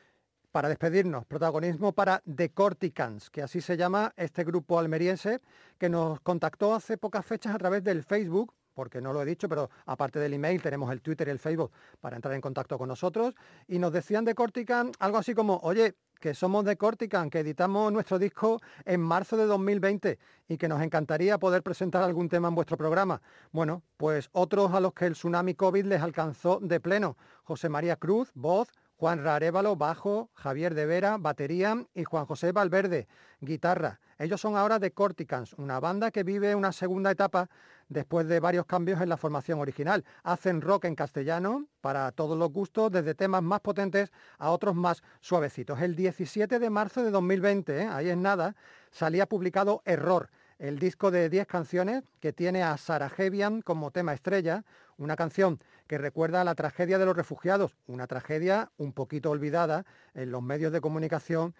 Para 0.53 0.69
despedirnos, 0.69 1.27
protagonismo 1.27 1.93
para 1.93 2.25
The 2.27 2.51
Corticans, 2.51 3.31
que 3.31 3.41
así 3.41 3.61
se 3.61 3.77
llama 3.77 4.13
este 4.17 4.43
grupo 4.43 4.81
almeriense 4.81 5.41
que 5.79 5.89
nos 5.89 6.21
contactó 6.23 6.75
hace 6.75 6.99
pocas 6.99 7.25
fechas 7.25 7.55
a 7.55 7.59
través 7.59 7.85
del 7.85 8.03
Facebook, 8.03 8.53
porque 8.75 9.01
no 9.01 9.13
lo 9.13 9.23
he 9.23 9.25
dicho, 9.25 9.49
pero 9.49 9.71
aparte 9.87 10.19
del 10.19 10.35
email 10.35 10.61
tenemos 10.61 10.91
el 10.91 11.03
Twitter 11.03 11.29
y 11.29 11.31
el 11.31 11.39
Facebook 11.39 11.71
para 12.01 12.17
entrar 12.17 12.35
en 12.35 12.41
contacto 12.41 12.79
con 12.79 12.89
nosotros, 12.89 13.33
y 13.69 13.79
nos 13.79 13.93
decían 13.93 14.25
de 14.25 14.35
Cortican 14.35 14.91
algo 14.99 15.19
así 15.19 15.35
como, 15.35 15.59
oye, 15.63 15.95
que 16.19 16.35
somos 16.35 16.65
de 16.65 16.77
Cortican, 16.77 17.31
que 17.31 17.39
editamos 17.39 17.93
nuestro 17.93 18.19
disco 18.19 18.61
en 18.85 19.01
marzo 19.01 19.37
de 19.37 19.47
2020 19.47 20.19
y 20.49 20.59
que 20.59 20.69
nos 20.69 20.83
encantaría 20.83 21.39
poder 21.39 21.63
presentar 21.63 22.03
algún 22.03 22.29
tema 22.29 22.49
en 22.49 22.57
vuestro 22.57 22.77
programa. 22.77 23.23
Bueno, 23.53 23.85
pues 23.97 24.29
otros 24.33 24.75
a 24.75 24.81
los 24.81 24.93
que 24.95 25.07
el 25.07 25.13
tsunami 25.13 25.55
COVID 25.55 25.85
les 25.85 26.03
alcanzó 26.03 26.59
de 26.61 26.81
pleno. 26.81 27.17
José 27.45 27.69
María 27.69 27.97
Cruz, 27.97 28.33
voz, 28.35 28.69
Juan 29.01 29.25
Rarévalo, 29.25 29.77
bajo, 29.77 30.29
Javier 30.35 30.75
de 30.75 30.85
Vera, 30.85 31.17
batería 31.17 31.87
y 31.95 32.05
Juan 32.05 32.27
José 32.27 32.53
Valverde, 32.53 33.09
guitarra. 33.41 33.99
Ellos 34.19 34.43
son 34.43 34.59
ahora 34.59 34.79
de 34.79 34.91
Corticans, 34.91 35.55
una 35.55 35.81
banda 35.81 36.11
que 36.11 36.23
vive 36.23 36.55
una 36.55 36.71
segunda 36.71 37.11
etapa 37.11 37.49
después 37.89 38.29
de 38.29 38.41
varios 38.41 38.67
cambios 38.67 39.01
en 39.01 39.09
la 39.09 39.17
formación 39.17 39.59
original. 39.59 40.05
Hacen 40.23 40.61
rock 40.61 40.85
en 40.85 40.97
castellano 40.97 41.65
para 41.81 42.13
todos 42.13 42.37
los 42.37 42.53
gustos, 42.53 42.93
desde 42.93 43.15
temas 43.15 43.43
más 43.43 43.61
potentes 43.61 44.13
a 44.37 44.51
otros 44.51 44.75
más 44.75 45.03
suavecitos. 45.21 45.81
El 45.81 45.97
17 45.97 46.59
de 46.59 46.69
marzo 46.69 47.03
de 47.03 47.11
2020, 47.11 47.81
¿eh? 47.81 47.89
ahí 47.91 48.11
es 48.11 48.19
nada, 48.19 48.55
salía 48.91 49.25
publicado 49.25 49.81
Error, 49.87 50.29
el 50.61 50.79
disco 50.79 51.11
de 51.11 51.31
10 51.31 51.47
canciones 51.47 52.05
que 52.21 52.33
tiene 52.33 52.63
a 52.63 52.77
Sarah 52.77 53.11
Hebian 53.17 53.63
como 53.63 53.91
tema 53.91 54.13
estrella, 54.13 54.63
una 54.99 55.17
canción 55.17 55.59
que 55.87 55.97
recuerda 55.97 56.43
a 56.43 56.45
la 56.45 56.55
tragedia 56.55 56.99
de 56.99 57.07
los 57.07 57.17
refugiados, 57.17 57.77
una 57.87 58.07
tragedia 58.07 58.71
un 58.77 58.93
poquito 58.93 59.31
olvidada 59.31 59.87
en 60.15 60.31
los 60.31 60.43
medios 60.43 60.71
de 60.71 60.83
comunicación, 60.83 61.55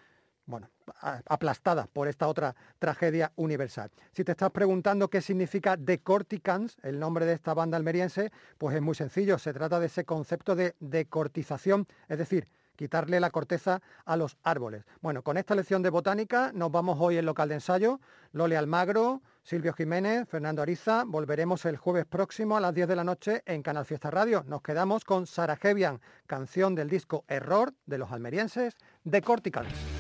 bueno, 0.45 0.69
aplastada 1.27 1.87
por 1.87 2.09
esta 2.09 2.29
otra 2.29 2.55
tragedia 2.79 3.33
universal. 3.37 3.91
Si 4.13 4.23
te 4.23 4.33
estás 4.33 4.51
preguntando 4.51 5.09
qué 5.09 5.23
significa 5.23 5.77
Decorticans, 5.79 6.77
el 6.83 6.99
nombre 6.99 7.25
de 7.25 7.33
esta 7.33 7.55
banda 7.55 7.79
almeriense, 7.79 8.31
pues 8.59 8.77
es 8.77 8.83
muy 8.83 8.95
sencillo, 8.95 9.39
se 9.39 9.55
trata 9.55 9.81
de 9.81 9.87
ese 9.87 10.05
concepto 10.05 10.55
de 10.55 10.75
decortización, 10.79 11.87
es 12.09 12.19
decir, 12.19 12.49
quitarle 12.81 13.21
la 13.21 13.29
corteza 13.29 13.83
a 14.07 14.17
los 14.17 14.39
árboles. 14.43 14.87
Bueno, 15.03 15.23
con 15.23 15.37
esta 15.37 15.55
lección 15.55 15.83
de 15.83 15.91
botánica 15.91 16.51
nos 16.55 16.73
vamos 16.73 16.97
hoy 16.99 17.19
en 17.19 17.27
local 17.27 17.51
de 17.51 17.57
ensayo. 17.57 18.01
Lole 18.33 18.57
Almagro, 18.57 19.21
Silvio 19.43 19.75
Jiménez, 19.75 20.27
Fernando 20.27 20.63
Ariza. 20.63 21.05
Volveremos 21.07 21.67
el 21.67 21.77
jueves 21.77 22.07
próximo 22.07 22.57
a 22.57 22.61
las 22.61 22.73
10 22.73 22.89
de 22.89 22.97
la 22.97 23.05
noche 23.05 23.43
en 23.45 23.63
Canal 23.63 23.85
Fiesta 23.85 24.11
Radio. 24.11 24.45
Nos 24.47 24.63
quedamos 24.63 25.05
con 25.05 25.27
Sara 25.27 25.59
Hebian, 25.63 26.01
canción 26.27 26.75
del 26.75 26.89
disco 26.89 27.27
Error 27.29 27.75
de 27.85 27.99
los 27.99 28.13
almerienses 28.13 28.79
de 29.05 29.21
Corticans. 29.21 30.00